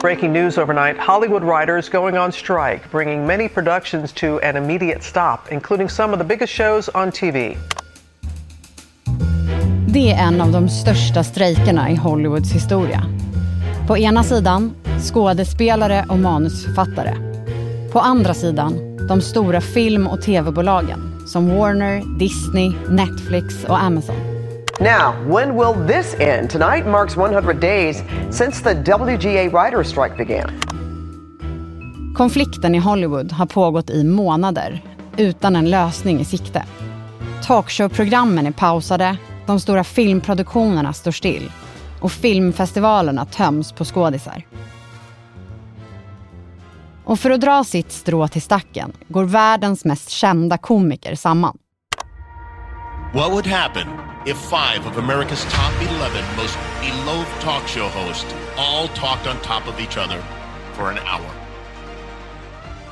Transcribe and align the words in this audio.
Breaking 0.00 0.32
news 0.32 0.58
overnight 0.58 0.96
Hollywood 0.98 1.42
writers 1.42 1.90
going 1.90 2.18
on 2.18 2.32
strike, 2.32 2.90
bringing 2.90 3.26
many 3.26 3.48
productions 3.48 4.12
to 4.12 4.40
an 4.40 4.56
immediate 4.56 5.02
stop, 5.02 5.52
including 5.52 5.90
some 5.90 6.12
of 6.12 6.18
the 6.18 6.24
biggest 6.24 6.52
shows 6.52 6.88
on 6.94 7.12
TV. 7.12 7.56
Det 9.88 10.12
är 10.12 10.26
en 10.26 10.40
av 10.40 10.52
de 10.52 10.68
största 10.68 11.24
strejkerna 11.24 11.90
i 11.90 11.96
Hollywoods 11.96 12.52
historia. 12.52 13.02
På 13.88 13.98
ena 13.98 14.22
sidan 14.22 14.74
skådespelare 15.12 16.04
och 16.08 16.18
manusförfattare. 16.18 17.14
På 17.92 18.00
andra 18.00 18.34
sidan 18.34 18.96
de 19.08 19.20
stora 19.20 19.60
film 19.60 20.06
och 20.06 20.22
tv-bolagen 20.22 21.26
som 21.26 21.48
Warner, 21.56 22.18
Disney, 22.18 22.72
Netflix 22.88 23.64
och 23.64 23.82
Amazon. 23.82 24.29
Now, 24.80 25.12
when 25.26 25.56
will 25.56 25.86
this 25.86 26.14
end? 26.20 26.50
Tonight 26.50 26.86
marks 26.86 27.16
100 27.16 27.60
days 27.60 28.02
since 28.30 28.62
the 28.62 28.74
WGA 28.74 29.52
writers 29.52 29.88
strike 29.88 30.16
began. 30.16 30.60
Konflikten 32.14 32.74
i 32.74 32.78
Hollywood 32.78 33.32
har 33.32 33.46
pågått 33.46 33.90
i 33.90 34.04
månader 34.04 34.82
utan 35.16 35.56
en 35.56 35.70
lösning 35.70 36.20
i 36.20 36.24
sikte. 36.24 36.64
Talkshow-programmen 37.46 38.46
är 38.46 38.52
pausade, 38.52 39.16
de 39.46 39.60
stora 39.60 39.84
filmproduktionerna 39.84 40.92
står 40.92 41.12
still 41.12 41.52
och 42.00 42.12
filmfestivalerna 42.12 43.24
töms 43.24 43.72
på 43.72 43.84
skådisar. 43.84 44.46
Och 47.04 47.20
för 47.20 47.30
att 47.30 47.40
dra 47.40 47.64
sitt 47.64 47.92
strå 47.92 48.28
till 48.28 48.42
stacken 48.42 48.92
går 49.08 49.24
världens 49.24 49.84
mest 49.84 50.10
kända 50.10 50.58
komiker 50.58 51.14
samman. 51.14 51.58
What 53.14 53.30
would 53.30 53.46
happen 53.46 54.09
if 54.26 54.36
five 54.36 54.86
of 54.86 54.98
America's 54.98 55.44
top 55.44 55.72
11 55.82 56.24
most 56.36 56.58
beloved 56.80 57.40
talk 57.40 57.66
show 57.68 57.88
hosts 57.88 58.34
all 58.56 58.88
talked 58.88 59.26
on 59.26 59.36
top 59.42 59.68
of 59.68 59.80
each 59.80 59.96
other 59.96 60.22
for 60.72 60.90
an 60.90 60.98
hour? 60.98 61.30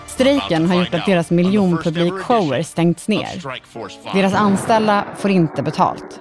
Strejken 0.06 0.67
har 0.67 0.77
gjort 0.77 0.94
att 0.94 1.06
deras 1.06 1.30
miljonpublikshower 1.30 2.62
stängts 2.62 3.08
ner. 3.08 3.42
Deras 4.14 4.34
anställda 4.34 5.05
får 5.17 5.30
inte 5.30 5.62
betalt. 5.62 6.20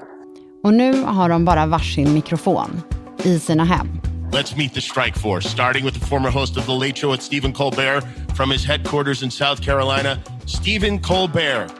Och 0.64 0.74
nu 0.74 1.04
har 1.04 1.30
de 1.30 1.46
bara 1.46 1.66
varsin 1.66 2.14
mikrofon 2.14 2.82
i 3.24 3.40
sina 3.40 3.64
hem. 3.64 4.02
Let's 4.32 4.58
meet 4.58 4.74
the 4.74 4.82
strike 4.82 5.20
force, 5.20 5.50
starting 5.50 5.86
with 5.86 6.00
the 6.00 6.06
former 6.06 6.30
host 6.30 6.58
of 6.58 6.66
The 6.66 6.74
Late 6.74 6.98
Show 6.98 7.12
with 7.12 7.24
Stephen 7.24 7.54
Colbert 7.54 8.04
from 8.36 8.52
his 8.52 8.66
headquarters 8.66 9.24
in 9.24 9.32
South 9.32 9.62
Carolina, 9.62 10.20
Stephen 10.46 11.00
Colbert. 11.00 11.72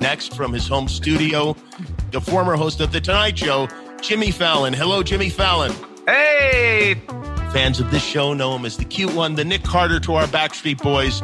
Next, 0.00 0.36
from 0.36 0.52
his 0.52 0.68
home 0.68 0.88
studio, 0.88 1.56
the 2.14 2.20
former 2.20 2.54
host 2.54 2.80
of 2.80 2.92
The 2.92 3.00
Tonight 3.00 3.36
Show, 3.36 3.68
Jimmy 4.00 4.30
Fallon. 4.30 4.72
Hello, 4.72 5.02
Jimmy 5.02 5.28
Fallon. 5.28 5.72
Hey! 6.06 6.94
Fans 7.52 7.80
of 7.80 7.90
this 7.90 8.04
show 8.04 8.32
know 8.34 8.54
him 8.54 8.64
as 8.64 8.76
the 8.76 8.84
cute 8.84 9.12
one, 9.12 9.34
the 9.34 9.44
Nick 9.44 9.64
Carter 9.64 9.98
to 9.98 10.14
our 10.14 10.26
Backstreet 10.28 10.80
Boys, 10.80 11.22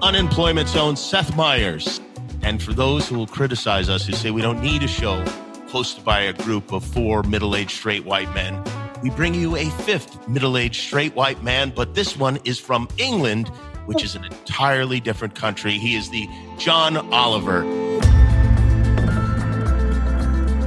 unemployment 0.00 0.66
zone, 0.66 0.96
Seth 0.96 1.36
Meyers. 1.36 2.00
And 2.40 2.62
for 2.62 2.72
those 2.72 3.06
who 3.06 3.18
will 3.18 3.26
criticize 3.26 3.90
us, 3.90 4.06
who 4.06 4.14
say 4.14 4.30
we 4.30 4.40
don't 4.40 4.62
need 4.62 4.82
a 4.82 4.88
show 4.88 5.22
hosted 5.68 6.04
by 6.04 6.20
a 6.20 6.32
group 6.32 6.72
of 6.72 6.86
four 6.86 7.22
middle 7.22 7.54
aged 7.54 7.72
straight 7.72 8.06
white 8.06 8.32
men, 8.34 8.64
we 9.02 9.10
bring 9.10 9.34
you 9.34 9.56
a 9.56 9.68
fifth 9.82 10.26
middle 10.26 10.56
aged 10.56 10.80
straight 10.80 11.14
white 11.14 11.42
man, 11.42 11.70
but 11.76 11.94
this 11.94 12.16
one 12.16 12.38
is 12.44 12.58
from 12.58 12.88
England, 12.96 13.48
which 13.84 14.02
is 14.02 14.14
an 14.14 14.24
entirely 14.24 15.00
different 15.00 15.34
country. 15.34 15.72
He 15.72 15.96
is 15.96 16.08
the 16.08 16.26
John 16.56 16.96
Oliver. 17.12 17.89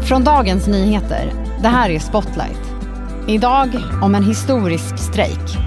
Från 0.07 0.23
dagens 0.23 0.67
nyheter, 0.67 1.31
det 1.61 1.67
här 1.67 1.89
är 1.89 1.99
Spotlight. 1.99 2.73
Idag 3.27 3.69
om 4.01 4.15
en 4.15 4.23
historisk 4.23 4.97
strejk. 4.97 5.57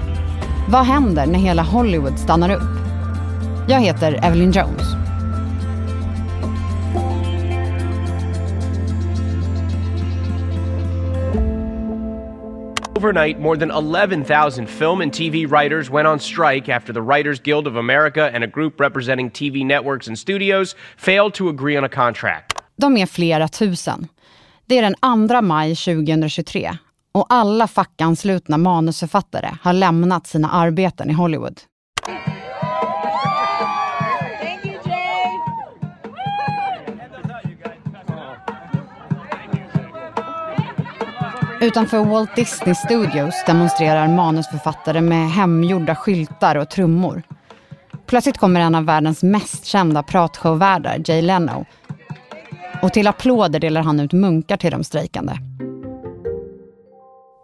Vad 0.69 0.85
händer 0.85 1.25
när 1.25 1.39
hela 1.39 1.61
Hollywood 1.61 2.19
stannar 2.19 2.55
upp? 2.55 2.79
Jag 3.67 3.79
heter 3.79 4.19
Evelyn 4.23 4.51
Jones. 4.51 4.81
Overnight, 12.97 13.39
more 13.39 13.59
than 13.59 13.71
11,000 13.71 14.67
film 14.67 15.01
and 15.01 15.13
TV 15.13 15.45
writers 15.45 15.89
went 15.89 16.07
on 16.07 16.19
strike 16.19 16.75
after 16.75 16.93
the 16.93 17.01
Writers 17.01 17.39
Guild 17.39 17.67
of 17.67 17.75
America 17.75 18.31
and 18.33 18.43
a 18.43 18.47
group 18.47 18.79
representing 18.79 19.31
TV 19.31 19.65
networks 19.65 20.07
and 20.07 20.19
studios 20.19 20.75
failed 20.97 21.33
to 21.33 21.49
agree 21.49 21.77
on 21.77 21.83
a 21.83 21.89
contract. 21.89 22.53
De 22.75 22.97
är 22.97 23.05
flera 23.05 23.47
tusen. 23.47 24.07
Det 24.69 24.77
är 24.77 24.81
den 24.81 25.27
2 25.29 25.41
maj 25.41 25.75
2023 25.75 26.77
och 27.11 27.25
alla 27.29 27.67
fackanslutna 27.67 28.57
manusförfattare 28.57 29.57
har 29.61 29.73
lämnat 29.73 30.27
sina 30.27 30.49
arbeten 30.49 31.09
i 31.09 31.13
Hollywood. 31.13 31.59
Utanför 41.61 42.05
Walt 42.05 42.35
Disney 42.35 42.75
Studios 42.75 43.43
demonstrerar 43.45 44.07
manusförfattare 44.07 45.01
med 45.01 45.31
hemgjorda 45.31 45.95
skyltar 45.95 46.55
och 46.55 46.69
trummor. 46.69 47.23
Plötsligt 48.05 48.37
kommer 48.37 48.59
en 48.59 48.75
av 48.75 48.85
världens 48.85 49.23
mest 49.23 49.65
kända 49.65 50.03
pratshowvärdar, 50.03 51.01
Jay 51.05 51.21
Leno. 51.21 51.65
Och 52.81 52.93
till 52.93 53.07
applåder 53.07 53.59
delar 53.59 53.81
han 53.81 53.99
ut 53.99 54.13
munkar 54.13 54.57
till 54.57 54.71
de 54.71 54.83
strejkande. 54.83 55.33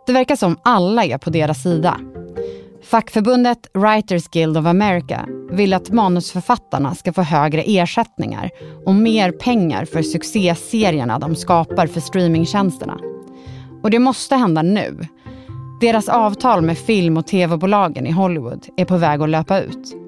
Det 0.05 0.13
verkar 0.13 0.35
som 0.35 0.57
alla 0.63 1.05
är 1.05 1.17
på 1.17 1.29
deras 1.29 1.63
sida. 1.63 1.99
Fackförbundet 2.83 3.69
Writers 3.73 4.27
Guild 4.27 4.57
of 4.57 4.65
America 4.65 5.25
vill 5.51 5.73
att 5.73 5.89
manusförfattarna 5.89 6.95
ska 6.95 7.13
få 7.13 7.21
högre 7.21 7.61
ersättningar 7.61 8.49
och 8.85 8.95
mer 8.95 9.31
pengar 9.31 9.85
för 9.85 10.01
succéserierna 10.01 11.19
de 11.19 11.35
skapar 11.35 11.87
för 11.87 12.01
streamingtjänsterna. 12.01 12.99
Och 13.83 13.91
det 13.91 13.99
måste 13.99 14.35
hända 14.35 14.61
nu. 14.61 14.99
Deras 15.81 16.09
avtal 16.09 16.61
med 16.61 16.77
film 16.77 17.17
och 17.17 17.27
tv-bolagen 17.27 18.07
i 18.07 18.11
Hollywood 18.11 18.67
är 18.77 18.85
på 18.85 18.97
väg 18.97 19.21
att 19.21 19.29
löpa 19.29 19.59
ut. 19.59 20.02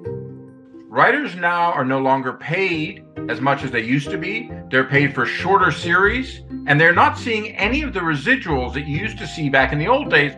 Writers 0.96 1.36
now 1.36 1.74
are 1.74 1.84
no 1.84 2.00
longer 2.00 2.32
paid 2.32 3.04
as 3.30 3.42
much 3.42 3.64
as 3.66 3.72
they 3.72 3.82
used 3.82 4.12
to 4.12 4.18
be. 4.18 4.50
They're 4.72 4.90
paid 4.90 5.14
for 5.14 5.26
shorter 5.26 5.72
series, 5.72 6.40
and 6.68 6.80
they're 6.80 6.96
not 6.96 7.18
seeing 7.18 7.58
any 7.58 7.84
of 7.84 7.94
the 7.94 8.00
residuals 8.00 8.74
that 8.74 8.88
you 8.88 9.04
used 9.06 9.18
to 9.18 9.28
see 9.28 9.50
back 9.50 9.74
in 9.74 9.80
the 9.80 9.88
old 9.88 10.10
days. 10.10 10.34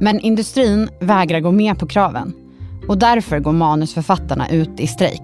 Men 0.00 0.20
industrin 0.20 0.88
vägrar 1.00 1.40
gå 1.40 1.52
med 1.52 1.78
på 1.78 1.86
kraven 1.86 2.32
och 2.88 2.98
därför 2.98 3.38
går 3.38 3.52
manusförfattarna 3.52 4.50
ut 4.50 4.80
i 4.80 4.86
strejk. 4.86 5.22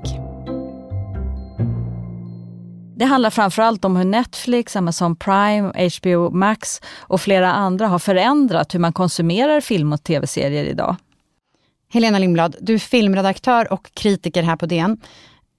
Det 2.96 3.04
handlar 3.04 3.30
framförallt 3.30 3.84
om 3.84 3.96
hur 3.96 4.04
Netflix, 4.04 4.76
Amazon 4.76 5.16
Prime, 5.16 5.72
HBO 5.98 6.30
Max 6.30 6.80
och 6.98 7.20
flera 7.20 7.52
andra 7.52 7.86
har 7.86 7.98
förändrat 7.98 8.74
hur 8.74 8.80
man 8.80 8.92
konsumerar 8.92 9.60
film 9.60 9.92
och 9.92 10.02
tv-serier 10.02 10.64
idag. 10.64 10.96
Helena 11.88 12.18
Lindblad, 12.18 12.56
du 12.60 12.74
är 12.74 12.78
filmredaktör 12.78 13.72
och 13.72 13.90
kritiker 13.94 14.42
här 14.42 14.56
på 14.56 14.66
DN. 14.66 14.98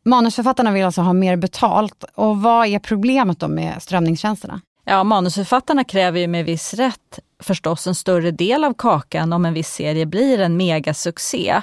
Manusförfattarna 0.06 0.72
vill 0.72 0.86
alltså 0.86 1.02
ha 1.02 1.14
mer 1.14 1.36
betalt. 1.36 2.04
Och 2.16 2.42
vad 2.42 2.68
är 2.68 2.80
problemet 2.80 3.40
då 3.40 3.48
med 3.48 3.82
strömningstjänsterna? 3.82 4.62
Ja, 4.86 5.04
manusförfattarna 5.04 5.84
kräver 5.84 6.20
ju 6.20 6.28
med 6.28 6.46
viss 6.46 6.74
rätt 6.74 7.20
förstås 7.40 7.88
en 7.88 7.96
större 7.96 8.32
del 8.32 8.64
av 8.64 8.74
kakan 8.74 9.34
om 9.34 9.46
en 9.46 9.54
viss 9.54 9.74
serie 9.74 10.06
blir 10.06 10.40
en 10.40 10.58
megasuccé. 10.58 11.62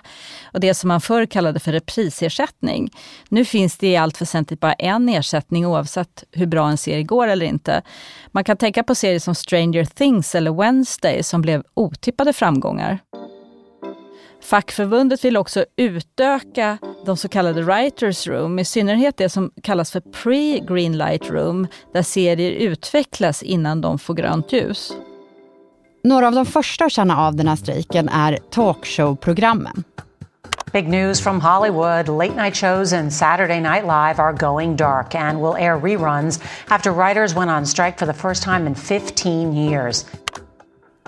Och 0.53 0.61
det 0.61 0.75
som 0.75 0.89
man 0.89 1.01
förr 1.01 1.27
kallade 1.27 1.61
för 1.61 1.73
reprisersättning. 1.73 2.91
Nu 3.29 3.45
finns 3.45 3.77
det 3.77 3.87
i 3.87 3.97
allt 3.97 4.21
väsentligt 4.21 4.61
bara 4.61 4.73
en 4.73 5.09
ersättning 5.09 5.67
oavsett 5.67 6.25
hur 6.33 6.47
bra 6.47 6.69
en 6.69 6.79
serie 6.79 7.03
går 7.03 7.27
eller 7.27 7.47
inte. 7.47 7.83
Man 8.33 8.45
kan 8.45 8.57
tänka 8.57 8.83
på 8.83 8.95
serier 8.95 9.19
som 9.19 9.35
Stranger 9.35 9.85
Things 9.85 10.35
eller 10.35 10.53
Wednesday 10.53 11.23
som 11.23 11.43
blev 11.43 11.63
otippade 11.75 12.33
framgångar. 12.33 12.99
Fackförbundet 14.45 15.25
vill 15.25 15.37
också 15.37 15.65
utöka 15.77 16.79
de 17.07 17.17
så 17.17 17.29
kallade 17.29 17.63
writers 17.63 18.27
room, 18.27 18.59
i 18.59 18.65
synnerhet 18.65 19.17
det 19.17 19.29
som 19.29 19.51
kallas 19.63 19.91
för 19.91 20.01
pre-greenlight 20.01 21.31
room, 21.31 21.67
där 21.93 22.03
serier 22.03 22.51
utvecklas 22.51 23.43
innan 23.43 23.81
de 23.81 23.99
får 23.99 24.15
grönt 24.15 24.53
ljus. 24.53 24.93
Några 26.05 26.27
av 26.27 26.33
de 26.33 26.47
första 26.47 26.85
att 26.85 26.93
känna 26.93 27.27
av 27.27 27.37
den 27.37 27.49
här 27.49 27.57
strejken 27.57 28.09
är 28.09 28.39
talkshow-programmen. 28.51 29.85
Big 30.73 30.89
news 30.89 31.21
from 31.21 31.41
Hollywood. 31.41 32.09
Late 32.09 32.43
night 32.43 32.57
shows 32.57 32.93
and 32.93 33.13
Saturday 33.13 33.61
Night 33.61 33.83
Live 33.83 34.23
are 34.23 34.33
going 34.33 34.77
dark 34.77 35.15
and 35.15 35.39
will 35.39 35.55
air 35.59 35.81
reruns 35.81 36.43
after 36.69 36.91
writers 36.91 37.37
went 37.37 37.51
on 37.51 37.67
strike 37.67 37.99
for 37.99 38.07
the 38.07 38.21
first 38.21 38.43
time 38.43 38.67
in 38.67 38.75
15 38.75 39.53
years. 39.53 40.05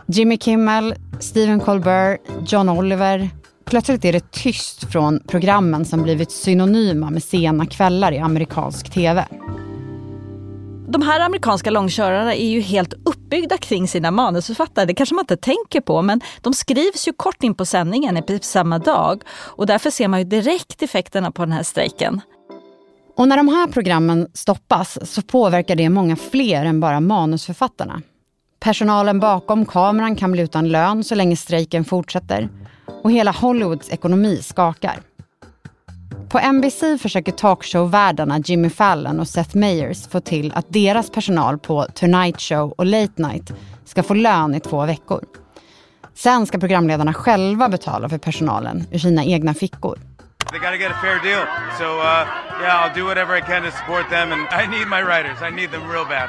Jimmy 0.08 0.38
Kimmel, 0.38 0.94
Stephen 1.20 1.60
Colbert, 1.60 2.20
John 2.46 2.68
Oliver. 2.68 3.30
Plötsligt 3.64 4.04
är 4.04 4.12
det 4.12 4.32
tyst 4.32 4.92
från 4.92 5.20
programmen 5.26 5.84
som 5.84 6.02
blivit 6.02 6.30
synonyma 6.30 7.10
med 7.10 7.22
sena 7.22 7.66
kvällar 7.66 8.12
i 8.12 8.18
amerikansk 8.18 8.90
tv. 8.90 9.26
de 10.88 11.02
här 11.02 11.20
amerikanska 11.20 11.70
långkörarna 11.70 12.34
är 12.34 12.48
ju 12.48 12.60
helt 12.60 12.94
uppbyggda 13.04 13.58
kring 13.58 13.88
sina 13.88 14.10
manusförfattare. 14.10 14.86
Det 14.86 14.94
kanske 14.94 15.14
man 15.14 15.22
inte 15.22 15.36
tänker 15.36 15.80
på, 15.80 16.02
men 16.02 16.20
de 16.40 16.52
skrivs 16.52 17.08
ju 17.08 17.12
kort 17.12 17.42
in 17.42 17.54
på 17.54 17.64
sändningen, 17.64 18.16
i 18.16 18.38
samma 18.42 18.78
dag. 18.78 19.22
Och 19.28 19.66
därför 19.66 19.90
ser 19.90 20.08
man 20.08 20.20
ju 20.20 20.24
direkt 20.24 20.82
effekterna 20.82 21.30
på 21.30 21.42
den 21.42 21.52
här 21.52 21.62
strejken. 21.62 22.20
Och 23.16 23.28
när 23.28 23.36
de 23.36 23.48
här 23.48 23.66
programmen 23.66 24.28
stoppas 24.34 25.12
så 25.12 25.22
påverkar 25.22 25.76
det 25.76 25.88
många 25.88 26.16
fler 26.16 26.64
än 26.64 26.80
bara 26.80 27.00
manusförfattarna. 27.00 28.02
Personalen 28.66 29.20
bakom 29.20 29.66
kameran 29.66 30.16
kan 30.16 30.32
bli 30.32 30.42
utan 30.42 30.68
lön 30.68 31.04
så 31.04 31.14
länge 31.14 31.36
strejken 31.36 31.84
fortsätter. 31.84 32.48
Och 33.02 33.12
hela 33.12 33.30
Hollywoods 33.30 33.90
ekonomi 33.90 34.42
skakar. 34.42 34.98
På 36.28 36.52
NBC 36.52 36.98
försöker 37.00 37.32
talkshow-värdarna 37.32 38.38
Jimmy 38.38 38.70
Fallon 38.70 39.20
och 39.20 39.28
Seth 39.28 39.56
Meyers 39.56 40.08
få 40.08 40.20
till 40.20 40.52
att 40.52 40.66
deras 40.68 41.10
personal 41.10 41.58
på 41.58 41.86
Tonight 41.94 42.40
Show 42.40 42.74
och 42.78 42.86
Late 42.86 43.22
Night 43.22 43.52
ska 43.84 44.02
få 44.02 44.14
lön 44.14 44.54
i 44.54 44.60
två 44.60 44.86
veckor. 44.86 45.24
Sen 46.14 46.46
ska 46.46 46.58
programledarna 46.58 47.14
själva 47.14 47.68
betala 47.68 48.08
för 48.08 48.18
personalen 48.18 48.84
ur 48.90 48.98
sina 48.98 49.24
egna 49.24 49.54
fickor. 49.54 49.98
They 50.50 50.58
gotta 50.58 50.76
get 50.76 50.90
a 50.90 50.98
fair 51.02 51.20
deal. 51.22 51.46
So 51.78 51.84
uh, 51.84 52.26
yeah, 52.62 52.84
I'll 52.84 52.94
do 53.00 53.04
whatever 53.06 53.38
I 53.38 53.40
can 53.40 53.62
to 53.62 53.70
support 53.70 54.10
them 54.10 54.32
and 54.32 54.42
I 54.62 54.78
need 54.78 54.88
my 54.88 55.02
writers. 55.02 55.38
I 55.42 55.50
need 55.56 55.70
them 55.70 55.90
real 55.92 56.04
bad. 56.04 56.28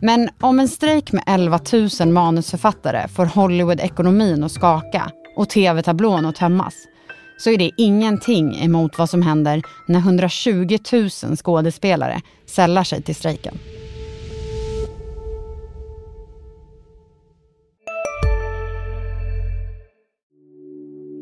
Men 0.00 0.28
om 0.40 0.60
en 0.60 0.68
strejk 0.68 1.12
med 1.12 1.24
11 1.26 1.60
000 2.00 2.12
manusförfattare 2.12 3.08
får 3.08 3.26
Hollywood-ekonomin 3.26 4.44
att 4.44 4.52
skaka 4.52 5.10
och 5.36 5.48
tv-tablån 5.48 6.26
att 6.26 6.36
tömmas 6.36 6.74
så 7.38 7.50
är 7.50 7.58
det 7.58 7.70
ingenting 7.76 8.56
emot 8.64 8.98
vad 8.98 9.10
som 9.10 9.22
händer 9.22 9.62
när 9.86 9.98
120 9.98 10.78
000 10.92 11.36
skådespelare 11.36 12.20
sällar 12.46 12.84
sig 12.84 13.02
till 13.02 13.14
strejken. 13.14 13.58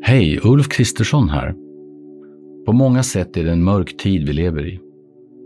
Hej, 0.01 0.39
Ulf 0.43 0.69
Kristersson 0.69 1.29
här. 1.29 1.55
På 2.65 2.73
många 2.73 3.03
sätt 3.03 3.37
är 3.37 3.43
det 3.43 3.51
en 3.51 3.63
mörk 3.63 3.97
tid 3.97 4.27
vi 4.27 4.33
lever 4.33 4.67
i. 4.67 4.84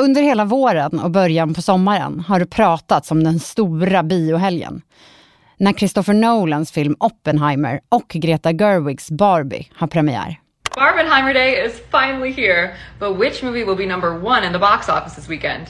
Under 0.00 0.22
hela 0.22 0.44
våren 0.44 1.00
och 1.00 1.10
början 1.10 1.54
på 1.54 1.62
sommaren 1.62 2.20
har 2.20 2.38
det 2.38 2.46
pratats 2.46 3.10
om 3.10 3.24
den 3.24 3.40
stora 3.40 4.02
biohelgen 4.02 4.82
när 5.56 5.72
Christopher 5.72 6.14
Nolans 6.14 6.72
film 6.72 6.96
Oppenheimer 7.00 7.80
och 7.88 8.08
Greta 8.08 8.52
Gerwigs 8.52 9.10
Barbie 9.10 9.68
har 9.74 9.86
premiär. 9.86 10.40
Barbenheimer 10.76 11.34
Day 11.34 11.66
is 11.66 11.72
finally 11.90 12.32
here, 12.32 12.70
but 12.98 13.20
which 13.20 13.42
movie 13.42 13.64
will 13.64 13.76
be 13.76 13.86
number 13.86 14.24
one 14.24 14.46
in 14.46 14.52
the 14.52 14.58
box 14.58 14.88
office 14.88 15.16
this 15.16 15.30
weekend? 15.30 15.66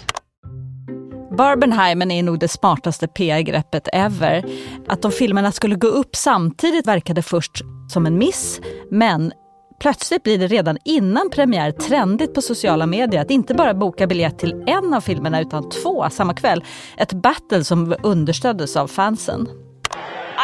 Barbenheimer 1.38 2.12
är 2.12 2.22
nog 2.22 2.38
det 2.38 2.48
smartaste 2.48 3.08
PR-greppet 3.08 3.88
ever. 3.92 4.44
Att 4.88 5.02
de 5.02 5.12
filmerna 5.12 5.52
skulle 5.52 5.74
gå 5.74 5.88
upp 5.88 6.16
samtidigt 6.16 6.86
verkade 6.86 7.22
först 7.22 7.62
som 7.88 8.06
en 8.06 8.18
miss, 8.18 8.60
men 8.90 9.32
plötsligt 9.80 10.22
blir 10.22 10.38
det 10.38 10.46
redan 10.46 10.78
innan 10.84 11.30
premiär 11.30 11.70
trendigt 11.70 12.34
på 12.34 12.42
sociala 12.42 12.86
medier 12.86 13.20
att 13.20 13.30
inte 13.30 13.54
bara 13.54 13.74
boka 13.74 14.06
biljett 14.06 14.38
till 14.38 14.64
en 14.66 14.94
av 14.94 15.00
filmerna 15.00 15.40
utan 15.40 15.70
två 15.70 16.10
samma 16.10 16.34
kväll. 16.34 16.64
Ett 16.96 17.12
battle 17.12 17.64
som 17.64 17.94
understöddes 18.02 18.76
av 18.76 18.86
fansen. 18.86 19.48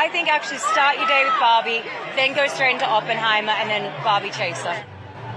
I 0.06 0.08
think 0.12 0.28
actually 0.28 0.58
start 0.58 0.96
your 0.96 1.08
day 1.08 1.24
with 1.24 1.38
Barbie, 1.40 1.82
then 2.16 2.34
go 2.34 2.48
straight 2.48 2.72
into 2.72 2.86
Oppenheimer, 2.86 3.52
and 3.52 3.68
then 3.68 3.92
Barbie 4.04 4.30
Chaser. 4.30 4.76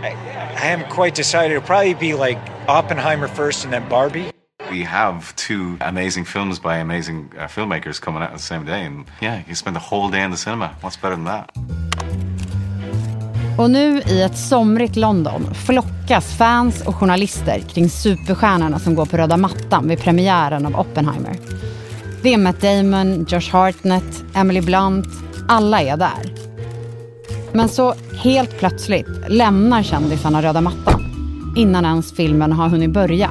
I, 0.01 0.07
I 0.07 0.69
haven't 0.69 0.89
quite 0.89 1.15
decided. 1.15 1.51
It'll 1.51 1.65
probably 1.65 1.93
be 1.95 2.13
like 2.13 2.39
Oppenheimer 2.67 3.27
first 3.27 3.65
and 3.65 3.73
then 3.73 3.89
Barbie. 3.89 4.31
We 4.71 4.83
have 4.83 5.35
two 5.35 5.77
amazing 5.81 6.25
films 6.25 6.59
by 6.59 6.77
amazing 6.77 7.31
uh, 7.37 7.47
filmmakers 7.47 7.99
coming 7.99 8.21
out 8.23 8.29
on 8.29 8.37
the 8.37 8.43
same 8.43 8.65
day, 8.65 8.85
and 8.85 9.05
yeah, 9.21 9.41
you 9.47 9.55
spend 9.55 9.75
the 9.75 9.81
whole 9.89 10.09
day 10.09 10.23
in 10.23 10.31
the 10.31 10.37
cinema. 10.37 10.75
What's 10.81 10.97
better 10.97 11.15
than 11.15 11.25
that? 11.25 11.51
Och 13.57 13.71
nu 13.71 14.01
i 14.07 14.21
ett 14.21 14.37
somrigt 14.37 14.95
London 14.95 15.53
flockas 15.53 16.37
fans 16.37 16.81
och 16.81 16.95
journalister 16.95 17.59
kring 17.59 17.89
superstjärnorna 17.89 18.79
som 18.79 18.95
går 18.95 19.05
på 19.05 19.17
röda 19.17 19.37
mattan 19.37 19.87
vid 19.87 19.99
premiären 19.99 20.65
av 20.65 20.79
Oppenheimer. 20.79 21.39
Det 22.23 22.33
är 22.33 22.37
Matt 22.37 22.61
Damon, 22.61 23.25
Josh 23.29 23.51
Hartnett, 23.51 24.23
Emily 24.33 24.61
Blunt. 24.61 25.07
Alla 25.47 25.81
är 25.81 25.97
där. 25.97 26.33
Men 27.51 27.69
så 27.69 27.93
helt 28.17 28.59
plötsligt 28.59 29.07
lämnar 29.27 29.83
kändisarna 29.83 30.41
röda 30.41 30.61
mattan 30.61 31.01
innan 31.57 31.85
ens 31.85 32.15
filmen 32.15 32.51
har 32.51 32.69
hunnit 32.69 32.91
börja. 32.91 33.29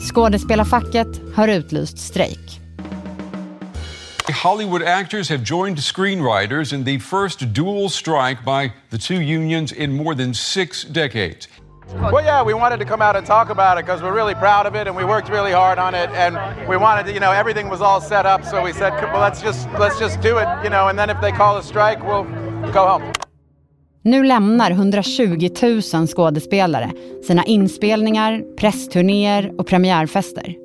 Skådespelarfacket 0.00 1.08
har 1.34 1.48
utlyst 1.48 1.98
strejk. 1.98 2.63
Hollywood 4.32 4.82
actors 4.82 5.28
have 5.28 5.42
joined 5.42 5.76
screenwriters 5.76 6.72
in 6.72 6.84
the 6.84 6.98
first 6.98 7.52
dual 7.52 7.90
strike 7.90 8.42
by 8.44 8.72
the 8.90 8.96
two 8.96 9.20
unions 9.20 9.70
in 9.70 9.94
more 9.94 10.14
than 10.14 10.32
six 10.32 10.84
decades. 10.84 11.48
Well, 11.92 12.24
yeah, 12.24 12.42
we 12.42 12.54
wanted 12.54 12.78
to 12.78 12.86
come 12.86 13.02
out 13.02 13.16
and 13.16 13.26
talk 13.26 13.50
about 13.50 13.76
it 13.76 13.84
because 13.84 14.02
we're 14.02 14.14
really 14.14 14.34
proud 14.34 14.64
of 14.64 14.74
it 14.74 14.86
and 14.86 14.96
we 14.96 15.04
worked 15.04 15.28
really 15.28 15.52
hard 15.52 15.78
on 15.78 15.94
it 15.94 16.08
and 16.10 16.36
we 16.66 16.78
wanted 16.78 17.04
to, 17.06 17.12
you 17.12 17.20
know, 17.20 17.32
everything 17.32 17.68
was 17.68 17.82
all 17.82 18.00
set 18.00 18.24
up. 18.24 18.44
So 18.44 18.62
we 18.62 18.72
said, 18.72 18.92
well, 19.12 19.20
let's 19.20 19.42
just 19.42 19.68
let's 19.78 19.98
just 19.98 20.20
do 20.22 20.38
it, 20.38 20.48
you 20.64 20.70
know, 20.70 20.88
and 20.88 20.98
then 20.98 21.10
if 21.10 21.20
they 21.20 21.30
call 21.30 21.58
a 21.58 21.62
strike, 21.62 22.02
we'll 22.02 22.24
go 22.72 22.86
home. 22.86 23.12
Nu 24.02 24.24
lämnar 24.24 24.70
120 24.70 25.50
000 25.92 26.06
skådespelare 26.06 26.92
sina 27.26 27.44
inspelningar, 27.44 28.56
pressturnéer 28.56 29.52
och 29.58 29.66
premiärfester. 29.66 30.63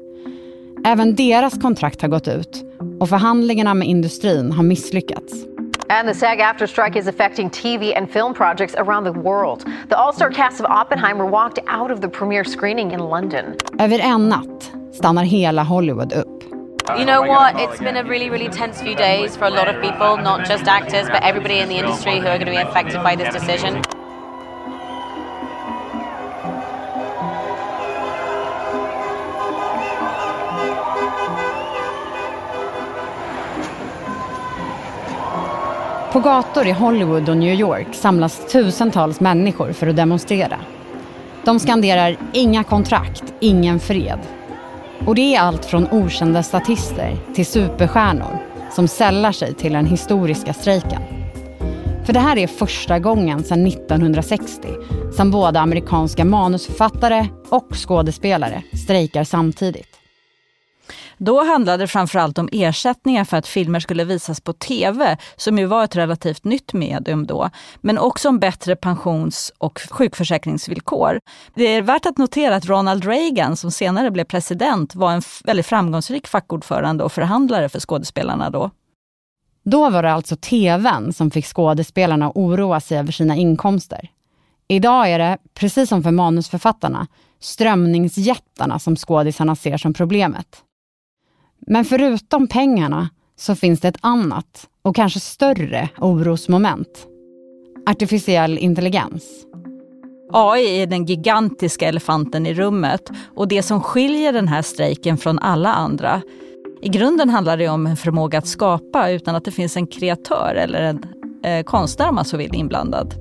Även 0.86 1.16
deras 1.16 1.58
kontrakt 1.58 2.02
har 2.02 2.10
gått 2.10 2.28
ut 2.28 2.66
och 3.00 3.10
förhandlingarna 3.10 3.74
med 3.74 3.88
industrin 3.88 4.52
har 4.52 4.64
misslyckats. 4.64 5.34
And 5.90 6.08
the 6.08 6.14
SAG 6.14 6.42
after 6.42 6.68
strike 6.68 7.00
is 7.00 7.08
affecting 7.08 7.50
TV 7.50 7.96
and 7.96 8.12
film 8.12 8.34
projects 8.34 8.76
around 8.76 9.04
the 9.04 9.20
world. 9.20 9.66
The 9.90 9.96
all 9.96 10.14
star 10.14 10.32
cast 10.32 10.60
of 10.60 10.66
Oppenheimer 10.66 11.26
walked 11.26 11.60
out 11.68 11.92
of 11.92 12.02
the 12.02 12.10
premiere 12.10 12.44
screening 12.44 12.92
in 12.92 13.00
London. 13.00 13.46
Över 13.80 14.00
en 14.00 14.30
natt 14.30 14.72
stannar 14.94 15.24
hela 15.24 15.64
Hollywood 15.64 16.14
upp. 16.14 16.44
You 16.98 17.06
know 17.06 17.22
what? 17.22 17.56
It's 17.60 17.80
been 17.80 17.98
a 17.98 18.04
really, 18.04 18.30
really 18.30 18.50
tense 18.50 18.82
few 18.82 18.96
days 18.96 19.38
for 19.38 19.46
a 19.46 19.50
lot 19.50 19.68
of 19.68 19.82
people, 19.82 20.18
not 20.24 20.48
just 20.48 20.68
actors, 20.68 21.08
but 21.08 21.24
everybody 21.24 21.60
in 21.60 21.70
the 21.70 21.78
industry 21.78 22.20
who 22.20 22.28
are 22.28 22.38
going 22.38 22.46
to 22.46 22.52
be 22.52 22.70
affected 22.70 23.04
by 23.04 23.16
this 23.16 23.34
decision. 23.34 23.82
På 36.20 36.24
gator 36.24 36.68
i 36.68 36.72
Hollywood 36.72 37.30
och 37.30 37.38
New 37.38 37.60
York 37.60 37.88
samlas 37.92 38.52
tusentals 38.52 39.20
människor 39.20 39.74
för 39.74 39.88
att 39.88 39.96
demonstrera. 39.96 40.60
De 41.46 41.60
skanderar 41.60 42.18
inga 42.34 42.64
kontrakt, 42.64 43.24
ingen 43.40 43.80
fred. 43.80 44.20
Och 45.06 45.16
det 45.16 45.36
är 45.36 45.40
allt 45.40 45.66
från 45.66 45.88
okända 45.92 46.44
statister 46.44 47.18
till 47.36 47.46
superstjärnor 47.46 48.38
som 48.72 48.88
sällar 48.88 49.32
sig 49.32 49.54
till 49.54 49.74
den 49.74 49.86
historiska 49.86 50.54
strejken. 50.54 51.02
För 52.06 52.14
det 52.14 52.20
här 52.20 52.38
är 52.38 52.48
första 52.48 53.00
gången 53.00 53.44
sedan 53.44 53.68
1960 53.68 54.68
som 55.12 55.32
både 55.32 55.60
amerikanska 55.60 56.26
manusförfattare 56.26 57.28
och 57.50 57.68
skådespelare 57.74 58.64
strejkar 58.74 59.24
samtidigt. 59.24 59.89
Då 61.22 61.44
handlade 61.44 61.84
det 61.84 61.88
framförallt 61.88 62.38
om 62.38 62.50
ersättningar 62.52 63.24
för 63.24 63.38
att 63.38 63.48
filmer 63.48 63.80
skulle 63.80 64.04
visas 64.04 64.42
på 64.42 64.54
tv, 64.54 65.18
som 65.36 65.60
ju 65.60 65.66
var 65.66 65.84
ett 65.84 65.96
relativt 65.96 66.44
nytt 66.44 66.74
medium 66.74 67.26
då, 67.26 67.50
men 67.82 67.98
också 67.98 68.30
om 68.30 68.40
bättre 68.40 68.76
pensions 68.76 69.54
och 69.58 69.82
sjukförsäkringsvillkor. 69.92 71.20
Det 71.56 71.64
är 71.64 71.82
värt 71.82 72.06
att 72.06 72.18
notera 72.18 72.56
att 72.56 72.66
Ronald 72.66 73.06
Reagan, 73.06 73.58
som 73.58 73.72
senare 73.72 74.12
blev 74.12 74.24
president, 74.24 74.96
var 74.96 75.12
en 75.12 75.22
väldigt 75.44 75.66
framgångsrik 75.66 76.28
fackordförande 76.28 77.04
och 77.04 77.12
förhandlare 77.12 77.70
för 77.70 77.80
skådespelarna 77.80 78.50
då. 78.50 78.72
Då 79.64 79.90
var 79.90 80.04
det 80.04 80.12
alltså 80.12 80.36
tvn 80.36 81.14
som 81.14 81.32
fick 81.32 81.46
skådespelarna 81.46 82.28
att 82.28 82.36
oroa 82.36 82.80
sig 82.80 82.98
över 82.98 83.12
sina 83.12 83.36
inkomster. 83.36 84.10
Idag 84.68 85.12
är 85.12 85.20
det, 85.20 85.38
precis 85.54 85.90
som 85.90 86.04
för 86.04 86.12
manusförfattarna, 86.12 87.08
strömningsjättarna 87.40 88.80
som 88.80 88.96
skådisarna 88.96 89.56
ser 89.56 89.78
som 89.78 89.94
problemet. 89.94 90.64
Men 91.72 91.86
förutom 91.86 92.48
pengarna 92.48 93.10
så 93.36 93.56
finns 93.56 93.80
det 93.80 93.88
ett 93.88 93.98
annat 94.02 94.68
och 94.82 94.96
kanske 94.96 95.20
större 95.20 95.90
orosmoment. 95.98 97.08
Artificiell 97.90 98.58
intelligens. 98.58 99.24
AI 100.34 100.82
är 100.82 100.88
den 100.88 101.06
gigantiska 101.06 101.88
elefanten 101.88 102.46
i 102.46 102.54
rummet 102.54 103.10
och 103.36 103.48
det 103.48 103.64
som 103.64 103.82
skiljer 103.82 104.34
den 104.34 104.48
här 104.48 104.62
strejken 104.62 105.18
från 105.18 105.40
alla 105.40 105.74
andra. 105.74 106.22
I 106.82 106.90
grunden 106.90 107.30
handlar 107.30 107.58
det 107.58 107.70
om 107.70 107.88
en 107.88 107.98
förmåga 107.98 108.38
att 108.38 108.48
skapa 108.48 109.10
utan 109.10 109.36
att 109.36 109.46
det 109.46 109.52
finns 109.52 109.78
en 109.78 109.88
kreatör 109.88 110.56
eller 110.56 110.82
en 110.82 111.04
eh, 111.44 111.64
konstnär 111.64 112.10
om 112.10 112.16
man 112.16 112.26
så 112.26 112.38
vill 112.38 112.56
inblandad. 112.56 113.14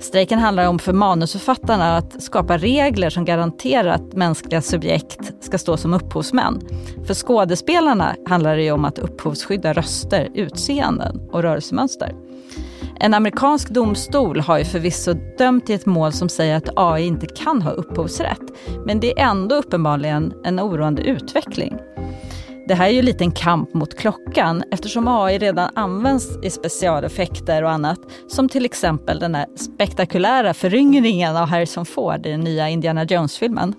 Strejken 0.00 0.38
handlar 0.38 0.68
om 0.68 0.78
för 0.78 0.92
manusförfattarna 0.92 1.96
att 1.96 2.22
skapa 2.22 2.58
regler 2.58 3.10
som 3.10 3.24
garanterar 3.24 3.88
att 3.88 4.12
mänskliga 4.12 4.62
subjekt 4.62 5.32
ska 5.52 5.58
stå 5.58 5.76
som 5.76 5.94
upphovsmän. 5.94 6.60
För 7.06 7.14
skådespelarna 7.14 8.16
handlar 8.26 8.56
det 8.56 8.62
ju 8.62 8.72
om 8.72 8.84
att 8.84 8.98
upphovsskydda 8.98 9.72
röster, 9.72 10.28
utseenden 10.34 11.20
och 11.32 11.42
rörelsemönster. 11.42 12.14
En 13.00 13.14
amerikansk 13.14 13.68
domstol 13.68 14.40
har 14.40 14.58
ju 14.58 14.64
förvisso 14.64 15.14
dömt 15.38 15.70
i 15.70 15.72
ett 15.72 15.86
mål 15.86 16.12
som 16.12 16.28
säger 16.28 16.56
att 16.56 16.68
AI 16.76 17.06
inte 17.06 17.26
kan 17.26 17.62
ha 17.62 17.70
upphovsrätt. 17.70 18.42
Men 18.86 19.00
det 19.00 19.20
är 19.20 19.24
ändå 19.24 19.54
uppenbarligen 19.54 20.32
en 20.44 20.60
oroande 20.60 21.02
utveckling. 21.02 21.78
Det 22.68 22.74
här 22.74 22.86
är 22.86 22.92
ju 22.92 23.02
lite 23.02 23.24
en 23.24 23.32
kamp 23.32 23.74
mot 23.74 23.98
klockan 23.98 24.62
eftersom 24.70 25.08
AI 25.08 25.38
redan 25.38 25.70
används 25.74 26.38
i 26.42 26.50
specialeffekter 26.50 27.62
och 27.62 27.70
annat. 27.70 27.98
Som 28.28 28.48
till 28.48 28.64
exempel 28.64 29.18
den 29.18 29.34
här 29.34 29.46
spektakulära 29.56 30.54
föryngringen 30.54 31.36
av 31.36 31.46
Harrison 31.48 31.86
Ford 31.86 32.26
i 32.26 32.30
den 32.30 32.40
nya 32.40 32.68
Indiana 32.68 33.04
Jones-filmen. 33.04 33.74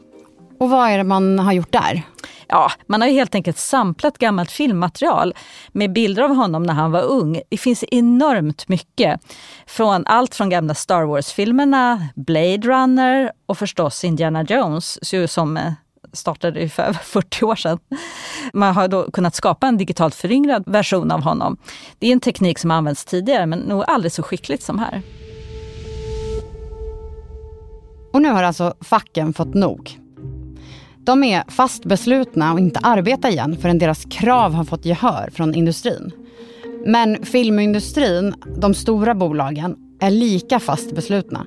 Och 0.64 0.70
vad 0.70 0.90
är 0.90 0.98
det 0.98 1.04
man 1.04 1.40
har 1.40 1.54
gjort 1.54 1.72
där? 1.72 2.04
Ja, 2.48 2.72
man 2.88 3.02
har 3.02 3.08
helt 3.08 3.36
enkelt 3.36 3.58
samplat 3.58 4.18
gammalt 4.18 4.52
filmmaterial 4.52 5.34
med 5.72 5.94
bilder 5.94 6.24
av 6.24 6.36
honom 6.36 6.64
när 6.64 6.74
han 6.74 6.92
var 6.92 7.02
ung. 7.02 7.42
Det 7.50 7.58
finns 7.58 7.84
enormt 7.92 8.68
mycket. 8.68 9.22
Från 9.68 10.06
allt 10.06 10.36
från 10.36 10.50
gamla 10.50 10.74
Star 10.74 11.04
Wars-filmerna, 11.04 12.08
Blade 12.16 12.58
Runner 12.58 13.32
och 13.46 13.58
förstås 13.58 14.04
Indiana 14.04 14.44
Jones 14.44 15.00
som 15.32 15.58
eh, 15.58 15.74
startade 16.14 16.70
för 16.70 16.84
över 16.88 17.00
40 17.00 17.46
år 17.46 17.56
sedan. 17.56 17.80
Man 18.54 18.76
har 18.76 18.88
då 18.88 19.12
kunnat 19.12 19.36
skapa 19.36 19.68
en 19.68 19.78
digitalt 19.78 20.16
föryngrad 20.16 20.64
version 20.68 21.12
av 21.12 21.22
honom. 21.22 21.58
Det 22.00 22.08
är 22.08 22.12
en 22.12 22.20
teknik 22.20 22.60
som 22.60 22.72
använts 22.72 23.06
tidigare 23.06 23.46
men 23.46 23.60
nog 23.60 23.84
aldrig 23.88 24.12
så 24.12 24.24
skickligt 24.24 24.64
som 24.64 24.80
här. 24.80 25.02
Och 28.14 28.22
nu 28.22 28.30
har 28.30 28.44
alltså 28.44 28.74
facken 28.82 29.34
fått 29.34 29.54
nog. 29.54 30.03
De 31.06 31.24
är 31.24 31.44
fast 31.48 31.86
beslutna 31.86 32.52
att 32.52 32.60
inte 32.60 32.80
arbeta 32.84 33.30
igen 33.30 33.58
förrän 33.62 33.80
deras 33.80 34.06
krav 34.06 34.54
har 34.54 34.64
fått 34.64 34.86
gehör 34.86 35.30
från 35.34 35.56
industrin. 35.56 36.12
Men 36.86 37.26
filmindustrin, 37.26 38.36
de 38.58 38.74
stora 38.74 39.16
bolagen, 39.16 39.76
är 40.00 40.12
lika 40.12 40.60
fast 40.60 40.96
beslutna. 40.96 41.46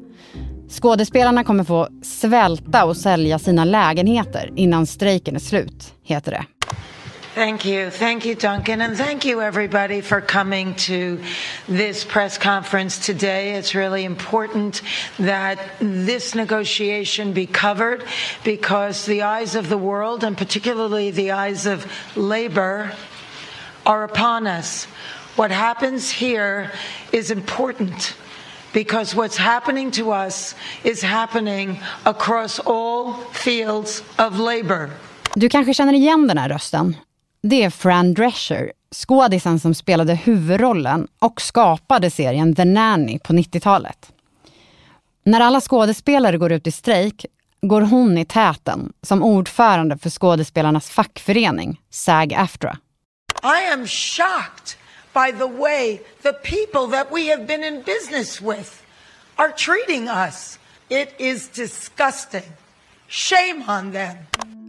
Skådespelarna 0.69 1.45
kommer 1.45 1.65
få 1.65 1.89
svälta 2.03 2.85
och 2.85 2.97
sälja 2.97 3.39
sina 3.39 3.65
lägenheter 3.65 4.53
innan 4.57 4.87
strejken 4.87 5.35
är 5.35 5.41
slut, 5.41 5.95
heter 6.03 6.31
det. 6.31 6.45
Thank 7.37 7.67
you. 7.67 7.91
Thank 7.91 8.25
you, 8.25 8.35
Duncan. 8.35 8.81
And 8.81 8.97
thank 8.97 9.27
you, 9.27 9.43
everybody, 9.43 10.01
for 10.01 10.23
coming 10.23 10.75
to 10.89 11.21
this 11.69 12.03
press 12.03 12.39
conference 12.39 12.99
today. 12.99 13.57
It's 13.57 13.75
really 13.75 14.05
important 14.05 14.81
that 15.19 15.59
this 15.79 16.35
negotiation 16.35 17.35
be 17.35 17.45
covered 17.45 18.05
because 18.43 19.05
the 19.05 19.21
eyes 19.21 19.55
of 19.55 19.69
the 19.69 19.77
world, 19.77 20.25
and 20.25 20.35
particularly 20.35 21.11
the 21.11 21.33
eyes 21.33 21.67
of 21.67 21.85
labor, 22.17 22.93
are 23.85 24.03
upon 24.05 24.47
us. 24.47 24.87
What 25.37 25.51
happens 25.51 26.11
here 26.11 26.73
is 27.13 27.31
important 27.31 28.15
because 28.73 29.15
what's 29.15 29.37
happening 29.37 29.91
to 29.91 30.11
us 30.11 30.55
is 30.85 31.03
happening 31.03 31.81
across 32.07 32.59
all 32.61 33.13
fields 33.33 34.03
of 34.19 34.39
labor. 34.39 34.91
Du 35.35 35.49
kanske 35.49 35.75
känner 35.75 35.93
igen 35.93 36.27
den 36.27 36.39
här 36.39 36.49
rösten. 36.49 36.97
Det 37.49 37.63
är 37.63 37.71
Fran 37.71 38.15
Drescher, 38.15 38.73
skådisen 38.91 39.61
som 39.61 39.75
spelade 39.75 40.15
huvudrollen 40.15 41.09
och 41.19 41.41
skapade 41.41 42.11
serien 42.11 42.55
The 42.55 42.65
Nanny 42.65 43.19
på 43.19 43.33
90-talet. 43.33 44.13
När 45.25 45.41
alla 45.41 45.61
skådespelare 45.61 46.39
går 46.39 46.53
ut 46.53 46.67
i 46.67 46.73
strejk 46.73 47.27
går 47.63 47.81
hon 47.81 48.19
i 48.19 48.25
täten 48.25 48.93
som 49.03 49.23
ordförande 49.23 49.99
för 49.99 50.11
skådespelarnas 50.11 50.91
fackförening, 50.91 51.81
SAG-AFTRA. 51.91 52.77
I 53.43 53.73
am 53.73 53.87
shocked 53.87 54.77
by 55.15 55.39
the 55.39 55.49
way 55.59 55.99
the 56.23 56.33
people 56.33 56.99
that 56.99 57.07
we 57.13 57.31
have 57.31 57.47
been 57.47 57.65
in 57.65 57.83
business 57.83 58.41
with 58.41 58.71
are 59.37 59.53
treating 59.53 60.09
us. 60.09 60.59
It 60.89 61.15
is 61.19 61.49
disgusting. 61.49 62.53
Shame 63.09 63.65
on 63.69 63.93
them. 63.93 64.17